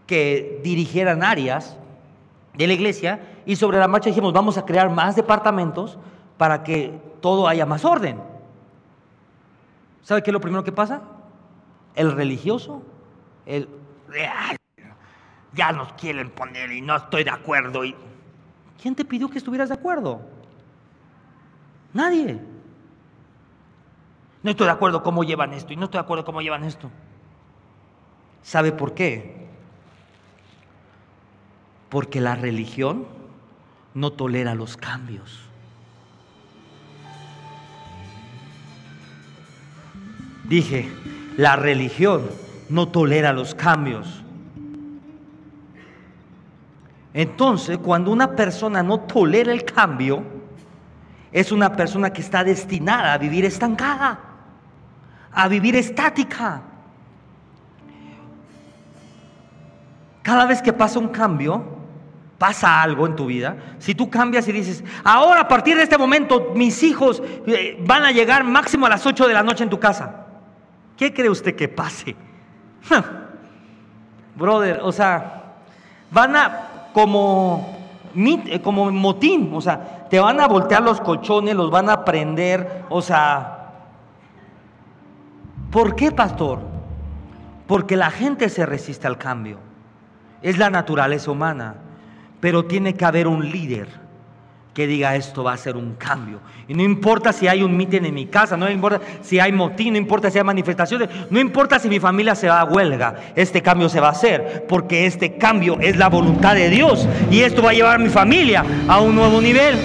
[0.05, 1.77] Que dirigieran áreas
[2.55, 5.97] de la iglesia y sobre la marcha dijimos, vamos a crear más departamentos
[6.37, 8.19] para que todo haya más orden.
[10.01, 11.01] ¿Sabe qué es lo primero que pasa?
[11.95, 12.81] El religioso,
[13.45, 13.67] el
[15.55, 17.85] ya nos quieren poner y no estoy de acuerdo.
[17.85, 17.95] Y...
[18.81, 20.21] ¿Quién te pidió que estuvieras de acuerdo?
[21.93, 22.39] Nadie.
[24.41, 26.89] No estoy de acuerdo cómo llevan esto y no estoy de acuerdo cómo llevan esto.
[28.41, 29.47] ¿Sabe por qué?
[31.89, 33.07] Porque la religión
[33.93, 35.39] no tolera los cambios.
[40.43, 40.91] Dije,
[41.37, 42.29] la religión
[42.69, 44.23] no tolera los cambios.
[47.13, 50.23] Entonces, cuando una persona no tolera el cambio,
[51.31, 54.19] es una persona que está destinada a vivir estancada,
[55.31, 56.61] a vivir estática.
[60.21, 61.63] Cada vez que pasa un cambio,
[62.37, 65.97] pasa algo en tu vida, si tú cambias y dices, ahora a partir de este
[65.97, 69.69] momento mis hijos eh, van a llegar máximo a las 8 de la noche en
[69.69, 70.25] tu casa,
[70.97, 72.15] ¿qué cree usted que pase?
[74.35, 75.53] Brother, o sea,
[76.11, 77.75] van a, como,
[78.15, 82.85] eh, como motín, o sea, te van a voltear los colchones, los van a prender,
[82.89, 83.71] o sea,
[85.71, 86.59] ¿por qué, pastor?
[87.67, 89.57] Porque la gente se resiste al cambio,
[90.41, 91.75] es la naturaleza humana,
[92.39, 94.02] pero tiene que haber un líder
[94.73, 96.39] que diga esto va a ser un cambio.
[96.67, 99.93] Y no importa si hay un mitin en mi casa, no importa si hay motín,
[99.93, 103.61] no importa si hay manifestaciones, no importa si mi familia se va a huelga, este
[103.61, 107.61] cambio se va a hacer, porque este cambio es la voluntad de Dios y esto
[107.61, 109.77] va a llevar a mi familia a un nuevo nivel.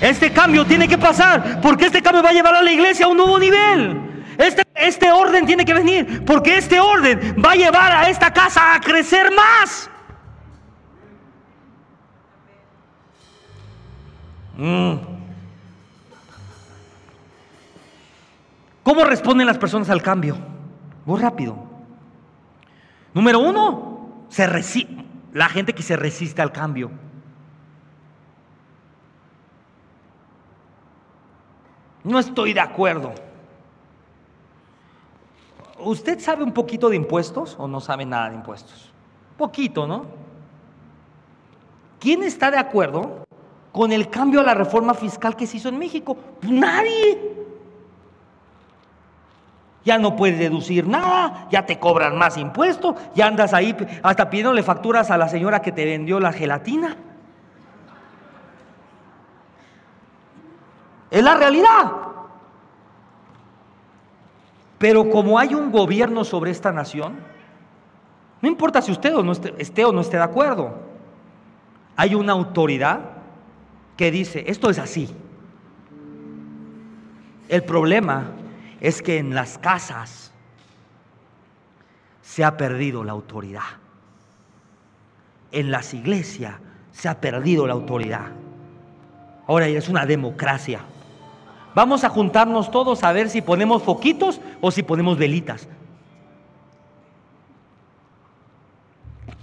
[0.00, 3.08] Este cambio tiene que pasar, porque este cambio va a llevar a la iglesia a
[3.08, 4.00] un nuevo nivel.
[4.36, 8.74] Este, este orden tiene que venir, porque este orden va a llevar a esta casa
[8.74, 9.91] a crecer más.
[18.84, 20.36] ¿Cómo responden las personas al cambio?
[21.04, 21.56] Muy rápido.
[23.12, 24.46] Número uno, se
[25.32, 26.90] la gente que se resiste al cambio.
[32.04, 33.12] No estoy de acuerdo.
[35.78, 38.92] ¿Usted sabe un poquito de impuestos o no sabe nada de impuestos?
[39.36, 40.06] Poquito, ¿no?
[41.98, 43.21] ¿Quién está de acuerdo
[43.72, 46.16] con el cambio a la reforma fiscal que se hizo en México?
[46.42, 47.32] Nadie.
[49.84, 54.62] Ya no puedes deducir nada, ya te cobran más impuestos, ya andas ahí hasta pidiéndole
[54.62, 56.96] facturas a la señora que te vendió la gelatina.
[61.10, 61.92] Es la realidad.
[64.78, 67.16] Pero como hay un gobierno sobre esta nación,
[68.40, 70.74] no importa si usted o no esté, o no esté de acuerdo,
[71.96, 73.11] hay una autoridad
[73.96, 75.08] que dice, esto es así.
[77.48, 78.32] El problema
[78.80, 80.32] es que en las casas
[82.22, 83.60] se ha perdido la autoridad.
[85.50, 86.54] En las iglesias
[86.92, 88.32] se ha perdido la autoridad.
[89.46, 90.80] Ahora es una democracia.
[91.74, 95.68] Vamos a juntarnos todos a ver si ponemos foquitos o si ponemos velitas.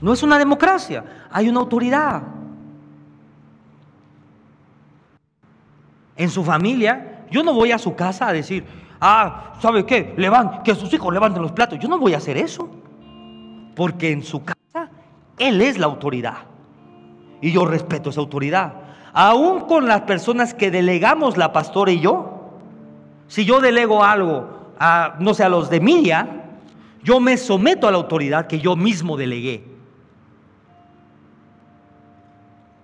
[0.02, 2.24] No es una democracia, hay una autoridad.
[6.20, 8.64] En su familia, yo no voy a su casa a decir,
[9.02, 10.14] ah, ¿sabe qué?
[10.64, 11.80] que sus hijos levanten los platos.
[11.80, 12.70] Yo no voy a hacer eso.
[13.76, 14.92] Porque en su casa,
[15.40, 16.38] Él es la autoridad.
[17.42, 22.52] Y yo respeto esa autoridad aún con las personas que delegamos la pastora y yo,
[23.28, 26.46] si yo delego algo a, no sé, a los de Miria,
[27.04, 29.64] yo me someto a la autoridad que yo mismo delegué.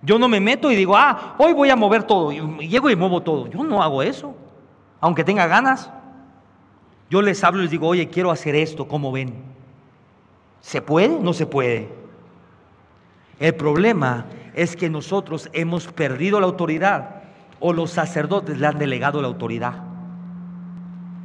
[0.02, 2.32] Yo no me meto y digo, ah, hoy voy a mover todo.
[2.32, 3.46] Y llego y muevo todo.
[3.48, 4.34] Yo no hago eso.
[5.00, 5.90] Aunque tenga ganas.
[7.08, 9.34] Yo les hablo y les digo, oye, quiero hacer esto, ¿cómo ven?
[10.60, 11.20] ¿Se puede?
[11.20, 11.88] No se puede.
[13.38, 17.22] El problema es que nosotros hemos perdido la autoridad
[17.60, 19.74] o los sacerdotes le han delegado la autoridad.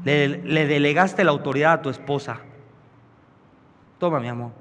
[0.03, 0.27] Le,
[0.67, 2.39] delegaste la autoridad a tu esposa.
[3.99, 4.51] Toma, mi amor.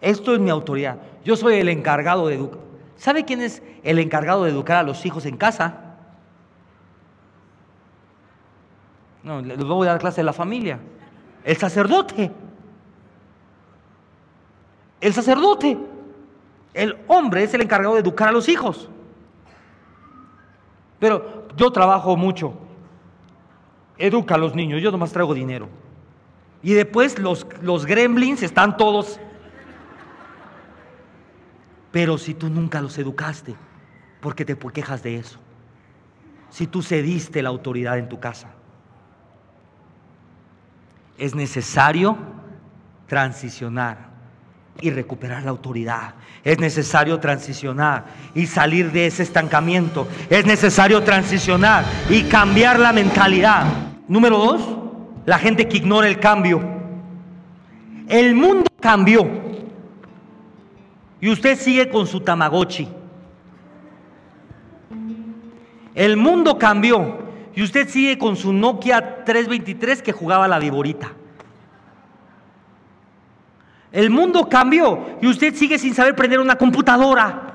[0.00, 0.98] Esto es mi autoridad.
[1.24, 2.69] Yo soy el encargado de educar.
[3.00, 5.96] ¿Sabe quién es el encargado de educar a los hijos en casa?
[9.22, 10.78] No, les voy a dar clase de la familia.
[11.42, 12.30] El sacerdote.
[15.00, 15.78] El sacerdote.
[16.74, 18.90] El hombre es el encargado de educar a los hijos.
[20.98, 22.52] Pero yo trabajo mucho.
[23.96, 25.70] Educa a los niños, yo nomás traigo dinero.
[26.62, 29.18] Y después los, los gremlins están todos.
[31.90, 33.54] Pero si tú nunca los educaste,
[34.20, 35.38] ¿por qué te quejas de eso?
[36.50, 38.48] Si tú cediste la autoridad en tu casa.
[41.18, 42.16] Es necesario
[43.06, 44.10] transicionar
[44.80, 46.14] y recuperar la autoridad.
[46.42, 50.08] Es necesario transicionar y salir de ese estancamiento.
[50.30, 53.66] Es necesario transicionar y cambiar la mentalidad.
[54.08, 54.62] Número dos,
[55.26, 56.62] la gente que ignora el cambio.
[58.08, 59.49] El mundo cambió
[61.20, 62.88] y usted sigue con su tamagotchi.
[65.94, 67.18] El mundo cambió
[67.54, 71.12] y usted sigue con su Nokia 323 que jugaba la viborita.
[73.92, 77.54] El mundo cambió y usted sigue sin saber prender una computadora.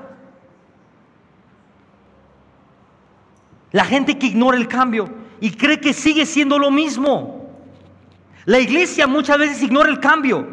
[3.72, 5.10] La gente que ignora el cambio
[5.40, 7.50] y cree que sigue siendo lo mismo.
[8.46, 10.48] La iglesia muchas veces ignora el cambio.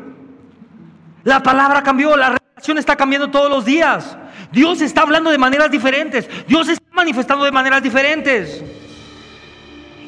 [1.24, 2.41] La palabra cambió, la
[2.78, 4.16] está cambiando todos los días.
[4.52, 6.28] Dios está hablando de maneras diferentes.
[6.46, 8.62] Dios está manifestando de maneras diferentes.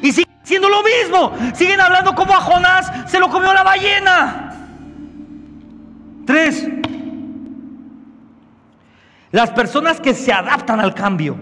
[0.01, 1.33] Y siguen siendo lo mismo.
[1.53, 4.41] Siguen hablando como a Jonás se lo comió la ballena.
[6.25, 6.67] Tres,
[9.31, 11.37] las personas que se adaptan al cambio.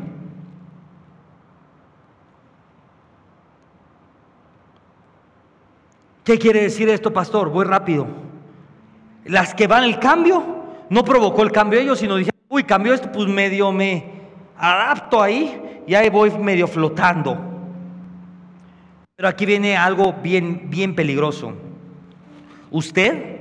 [6.24, 7.50] ¿Qué quiere decir esto, pastor?
[7.50, 8.08] Voy rápido.
[9.26, 10.63] Las que van el cambio,
[10.94, 14.12] no provocó el cambio ellos, sino dijeron, uy, cambió esto, pues medio me
[14.56, 17.36] adapto ahí y ahí voy medio flotando.
[19.16, 21.54] Pero aquí viene algo bien, bien peligroso.
[22.70, 23.40] Usted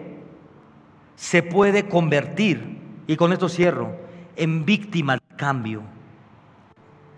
[1.14, 3.98] se puede convertir, y con esto cierro,
[4.34, 5.82] en víctima del cambio.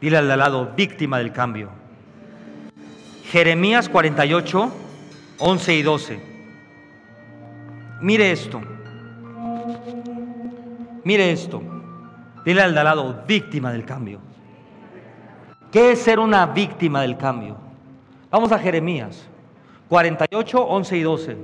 [0.00, 1.70] Dile al lado, víctima del cambio.
[3.30, 4.72] Jeremías 48,
[5.38, 6.20] 11 y 12.
[8.00, 8.73] Mire esto.
[11.04, 11.62] Mire esto.
[12.44, 14.20] Dile al lado, víctima del cambio.
[15.70, 17.56] ¿Qué es ser una víctima del cambio?
[18.30, 19.26] Vamos a Jeremías
[19.88, 21.36] 48, 11 y 12.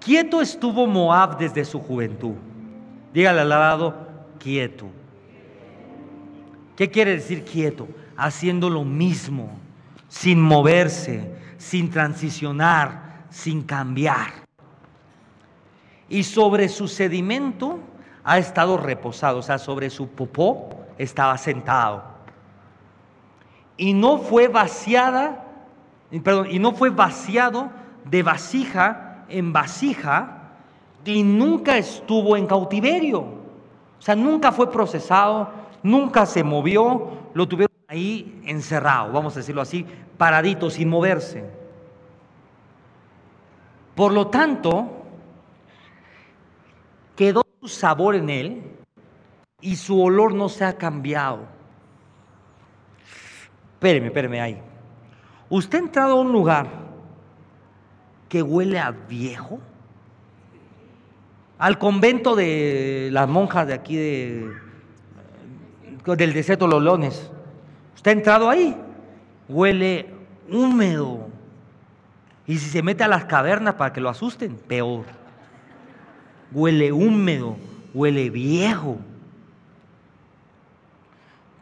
[0.00, 2.34] Quieto estuvo Moab desde su juventud.
[3.12, 3.94] Dígale al lado,
[4.38, 4.86] quieto.
[6.76, 7.88] ¿Qué quiere decir quieto?
[8.16, 9.50] Haciendo lo mismo,
[10.08, 14.46] sin moverse, sin transicionar, sin cambiar.
[16.08, 17.80] Y sobre su sedimento
[18.24, 20.68] ha estado reposado, o sea, sobre su popó
[20.98, 22.02] estaba sentado.
[23.76, 25.44] Y no fue vaciada,
[26.22, 27.70] perdón, y no fue vaciado
[28.04, 30.40] de vasija en vasija
[31.04, 33.20] y nunca estuvo en cautiverio.
[33.20, 35.50] O sea, nunca fue procesado,
[35.82, 41.44] nunca se movió, lo tuvieron ahí encerrado, vamos a decirlo así, paradito, sin moverse.
[43.94, 44.88] Por lo tanto,
[47.16, 48.62] quedó su sabor en él
[49.60, 51.40] y su olor no se ha cambiado.
[53.74, 54.62] Espéreme, espéreme ahí.
[55.50, 56.68] ¿Usted ha entrado a un lugar
[58.28, 59.58] que huele a viejo?
[61.58, 64.50] Al convento de las monjas de aquí de,
[66.06, 67.30] del desierto de los leones.
[67.94, 68.74] ¿Usted ha entrado ahí?
[69.48, 70.14] Huele
[70.50, 71.28] húmedo.
[72.46, 75.19] Y si se mete a las cavernas para que lo asusten, peor
[76.52, 77.56] huele húmedo,
[77.94, 78.98] huele viejo.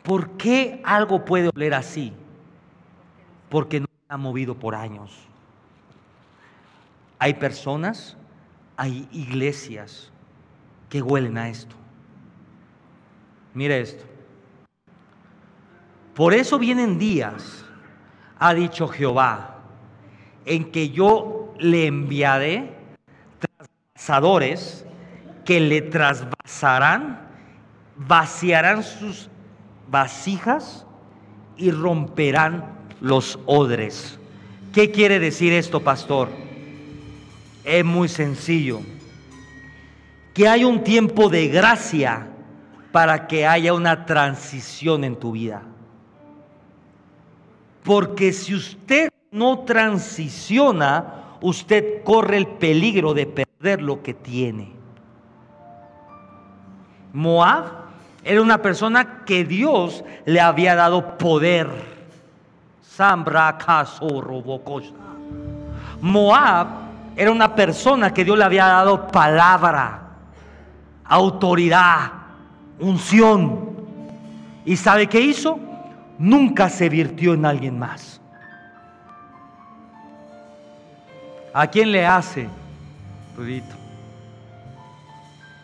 [0.02, 2.12] ¿Por qué algo puede oler así?
[3.48, 5.12] Porque no se ha movido por años.
[7.18, 8.16] Hay personas,
[8.76, 10.10] hay iglesias
[10.88, 11.74] que huelen a esto.
[13.54, 14.04] Mire esto.
[16.14, 17.64] Por eso vienen días,
[18.38, 19.58] ha dicho Jehová,
[20.44, 22.77] en que yo le enviaré
[25.44, 27.20] que le trasvasarán,
[27.96, 29.28] vaciarán sus
[29.90, 30.86] vasijas
[31.56, 32.64] y romperán
[33.00, 34.18] los odres.
[34.72, 36.28] ¿Qué quiere decir esto, pastor?
[37.64, 38.80] Es muy sencillo.
[40.32, 42.28] Que hay un tiempo de gracia
[42.92, 45.62] para que haya una transición en tu vida.
[47.82, 54.72] Porque si usted no transiciona, usted corre el peligro de perder lo que tiene.
[57.12, 57.64] Moab
[58.22, 61.68] era una persona que Dios le había dado poder.
[66.00, 66.68] Moab
[67.16, 70.02] era una persona que Dios le había dado palabra,
[71.04, 72.12] autoridad,
[72.78, 73.76] unción.
[74.64, 75.58] ¿Y sabe qué hizo?
[76.18, 78.20] Nunca se virtió en alguien más.
[81.52, 82.48] ¿A quién le hace?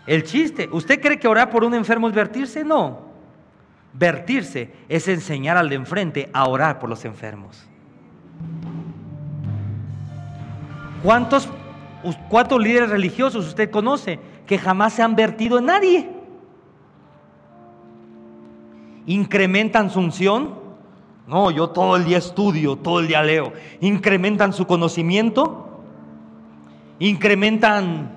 [0.06, 2.64] El chiste, ¿usted cree que orar por un enfermo es vertirse?
[2.64, 3.00] No.
[3.92, 7.66] Vertirse es enseñar al de enfrente a orar por los enfermos.
[11.02, 11.48] ¿Cuántos,
[12.28, 16.10] cuántos líderes religiosos usted conoce que jamás se han vertido en nadie?
[19.06, 20.54] ¿Incrementan su unción?
[21.26, 23.52] No, yo todo el día estudio, todo el día leo.
[23.80, 25.73] ¿Incrementan su conocimiento?
[26.98, 28.10] Incrementan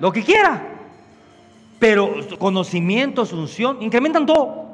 [0.00, 0.62] lo que quiera,
[1.78, 4.64] pero conocimiento, asunción, incrementan todo.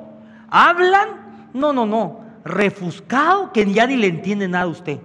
[0.48, 4.98] Hablan, no, no, no, refuscado que ya ni le entiende nada a usted.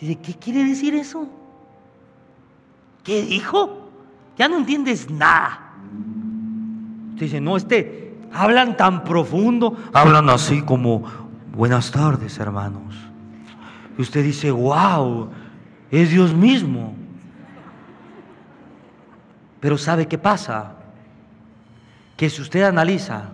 [0.00, 1.28] Dice, ¿qué quiere decir eso?
[3.04, 3.90] ¿Qué dijo?
[4.36, 5.74] Ya no entiendes nada.
[7.12, 11.04] Usted dice, no, este, hablan tan profundo, hablan así como,
[11.54, 12.94] buenas tardes, hermanos.
[13.98, 15.28] Y usted dice, wow,
[15.90, 16.94] es Dios mismo.
[19.60, 20.76] Pero ¿sabe qué pasa?
[22.16, 23.30] Que si usted analiza,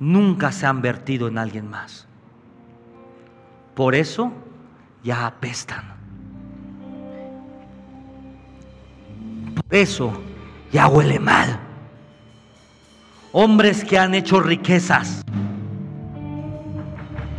[0.00, 2.06] nunca se han vertido en alguien más.
[3.74, 4.32] Por eso
[5.02, 5.94] ya apestan.
[9.54, 10.12] Por eso
[10.72, 11.58] ya huele mal.
[13.32, 15.22] Hombres que han hecho riquezas.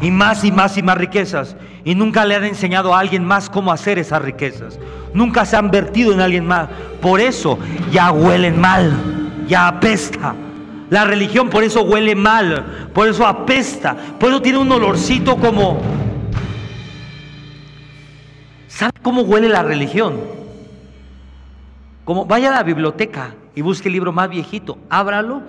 [0.02, 3.48] Y más y más y más riquezas y nunca le han enseñado a alguien más
[3.48, 4.80] cómo hacer esas riquezas.
[5.14, 6.68] Nunca se han vertido en alguien más.
[7.00, 7.60] Por eso
[7.92, 8.92] ya huelen mal,
[9.48, 10.36] ya apesta.
[10.90, 15.80] La religión por eso huele mal, por eso apesta, por eso tiene un olorcito como...
[18.68, 20.20] ¿Sabe cómo huele la religión?
[22.04, 25.44] Como vaya a la biblioteca y busque el libro más viejito, ábralo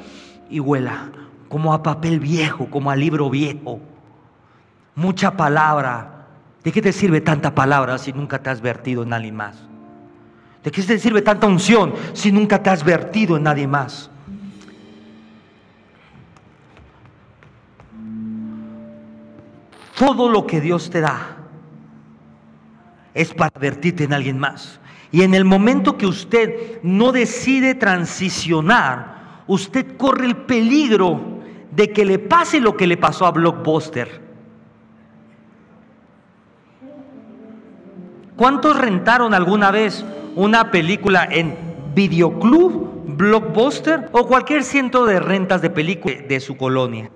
[0.51, 1.09] y huela.
[1.49, 3.80] como a papel viejo, como a libro viejo.
[4.97, 6.26] Mucha palabra.
[6.64, 9.57] ¿De qué te sirve tanta palabra si nunca te has vertido en alguien más?
[10.64, 14.11] ¿De qué te sirve tanta unción si nunca te has vertido en nadie más?
[19.97, 21.36] Todo lo que Dios te da
[23.14, 24.80] es para vertirte en alguien más.
[25.12, 32.05] Y en el momento que usted no decide transicionar, usted corre el peligro de que
[32.05, 34.25] le pase lo que le pasó a Blockbuster.
[38.37, 41.57] ¿Cuántos rentaron alguna vez una película en
[41.95, 47.11] Videoclub, Blockbuster o cualquier ciento de rentas de películas de su colonia?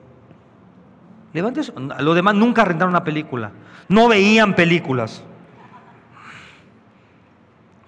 [1.33, 1.61] Levante
[2.01, 3.53] Los demás nunca rentaron una película.
[3.89, 5.23] No veían películas.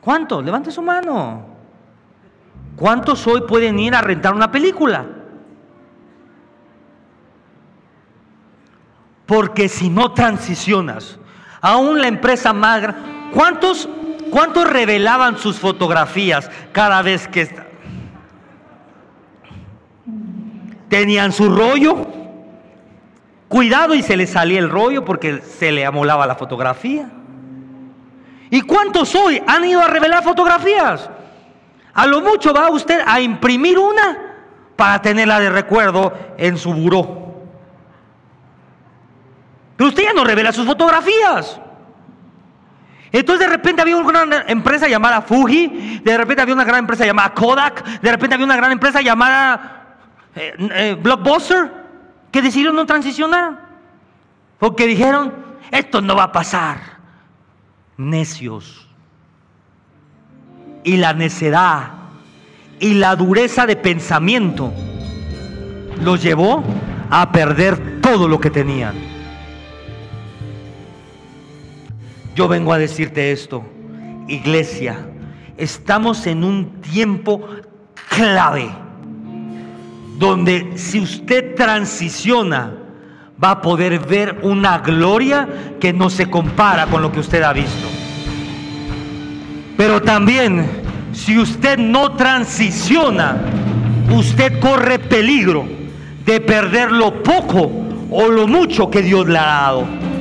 [0.01, 0.45] ¿Cuántos?
[0.45, 1.47] Levante su mano.
[2.77, 5.07] ¿Cuántos hoy pueden ir a rentar una película?
[9.27, 11.19] Porque si no transicionas,
[11.61, 12.97] aún la empresa magra,
[13.33, 13.89] ¿cuántos,
[14.31, 17.49] cuántos revelaban sus fotografías cada vez que
[20.89, 22.07] tenían su rollo?
[23.49, 27.11] Cuidado y se le salía el rollo porque se le amolaba la fotografía.
[28.51, 31.09] ¿Y cuántos hoy han ido a revelar fotografías?
[31.95, 34.19] A lo mucho va usted a imprimir una
[34.77, 37.23] para tenerla de recuerdo en su buró.
[39.77, 41.61] Pero usted ya no revela sus fotografías.
[43.13, 47.05] Entonces de repente había una gran empresa llamada Fuji, de repente había una gran empresa
[47.05, 49.99] llamada Kodak, de repente había una gran empresa llamada
[50.35, 51.71] eh, eh, Blockbuster
[52.31, 53.69] que decidieron no transicionar.
[54.59, 55.35] Porque dijeron,
[55.71, 56.79] esto no va a pasar.
[57.99, 58.89] Necios.
[60.85, 61.91] Y la necedad
[62.81, 64.73] y la dureza de pensamiento
[66.01, 66.65] los llevó
[67.11, 68.95] a perder todo lo que tenían.
[72.35, 73.63] Yo vengo a decirte esto,
[74.27, 75.07] iglesia,
[75.59, 77.47] estamos en un tiempo
[78.09, 78.71] clave
[80.19, 82.73] donde si usted transiciona,
[83.43, 85.47] va a poder ver una gloria
[85.79, 87.89] que no se compara con lo que usted ha visto.
[89.77, 90.65] Pero también,
[91.13, 93.43] si usted no transiciona,
[94.11, 95.67] usted corre peligro
[96.25, 97.71] de perder lo poco
[98.11, 100.12] o lo mucho que Dios le ha dado.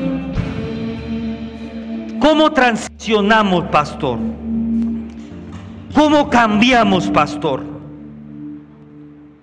[2.21, 4.19] ¿Cómo transicionamos, pastor?
[5.95, 7.65] ¿Cómo cambiamos, pastor?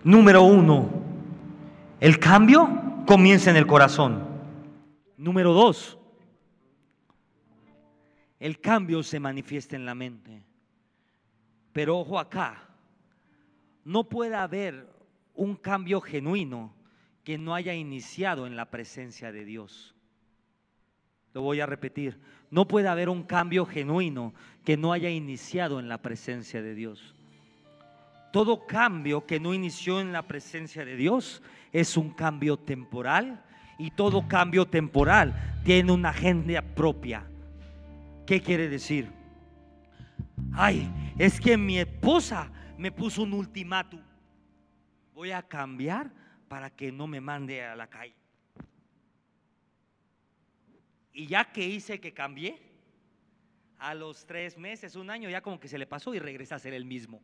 [0.05, 0.89] Número uno,
[1.99, 4.25] el cambio comienza en el corazón.
[5.17, 5.99] Número dos,
[8.39, 10.45] el cambio se manifiesta en la mente.
[11.73, 12.69] Pero ojo acá,
[13.85, 14.89] no puede haber
[15.35, 16.73] un cambio genuino
[17.25, 19.97] que no haya iniciado en la presencia de Dios.
[21.35, 22.19] Lo voy a repetir,
[22.51, 24.33] no puede haber un cambio genuino
[24.65, 27.15] que no haya iniciado en la presencia de Dios.
[28.33, 31.43] Todo cambio que no inició en la presencia de Dios
[31.73, 33.43] es un cambio temporal
[33.79, 37.25] y todo cambio temporal tiene una agenda propia.
[38.27, 39.11] ¿Qué quiere decir?
[40.53, 44.01] Ay, es que mi esposa me puso un ultimátum.
[45.15, 46.11] Voy a cambiar
[46.49, 48.15] para que no me mande a la calle.
[51.19, 52.63] Y ya que hice que cambié,
[53.81, 56.61] a los tres meses, un año, ya como que se le pasó y regresa a
[56.61, 57.21] ser el mismo.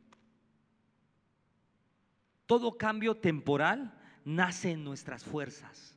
[2.47, 5.97] Todo cambio temporal nace en nuestras fuerzas,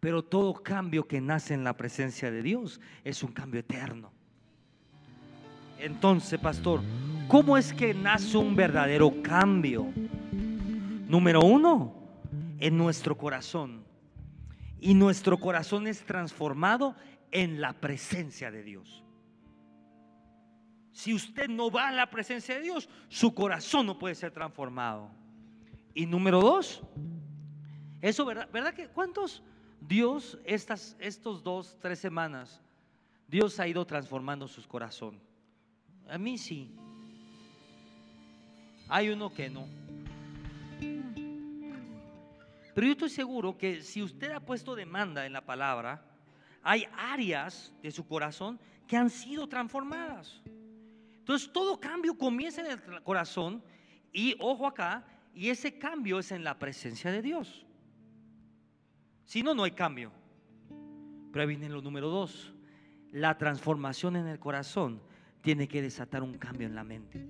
[0.00, 4.10] pero todo cambio que nace en la presencia de Dios es un cambio eterno.
[5.78, 6.80] Entonces, pastor,
[7.28, 9.92] ¿cómo es que nace un verdadero cambio?
[11.06, 11.94] Número uno,
[12.58, 13.84] en nuestro corazón.
[14.82, 16.96] Y nuestro corazón es transformado
[17.32, 19.04] en la presencia de Dios.
[20.92, 25.10] Si usted no va a la presencia de Dios, su corazón no puede ser transformado.
[25.94, 26.82] Y número dos,
[28.02, 28.48] eso, ¿verdad?
[28.52, 29.42] ¿Verdad que cuántos
[29.80, 32.60] Dios estas, estos dos, tres semanas,
[33.28, 35.20] Dios ha ido transformando su corazón?
[36.08, 36.74] A mí sí.
[38.88, 39.66] Hay uno que no.
[42.74, 46.09] Pero yo estoy seguro que si usted ha puesto demanda en la palabra,
[46.62, 50.42] hay áreas de su corazón que han sido transformadas.
[51.18, 53.62] Entonces todo cambio comienza en el corazón
[54.12, 55.04] y ojo acá,
[55.34, 57.64] y ese cambio es en la presencia de Dios.
[59.24, 60.10] Si no, no hay cambio.
[61.32, 62.52] Pero ahí viene lo número dos.
[63.12, 65.00] La transformación en el corazón
[65.40, 67.26] tiene que desatar un cambio en la mente.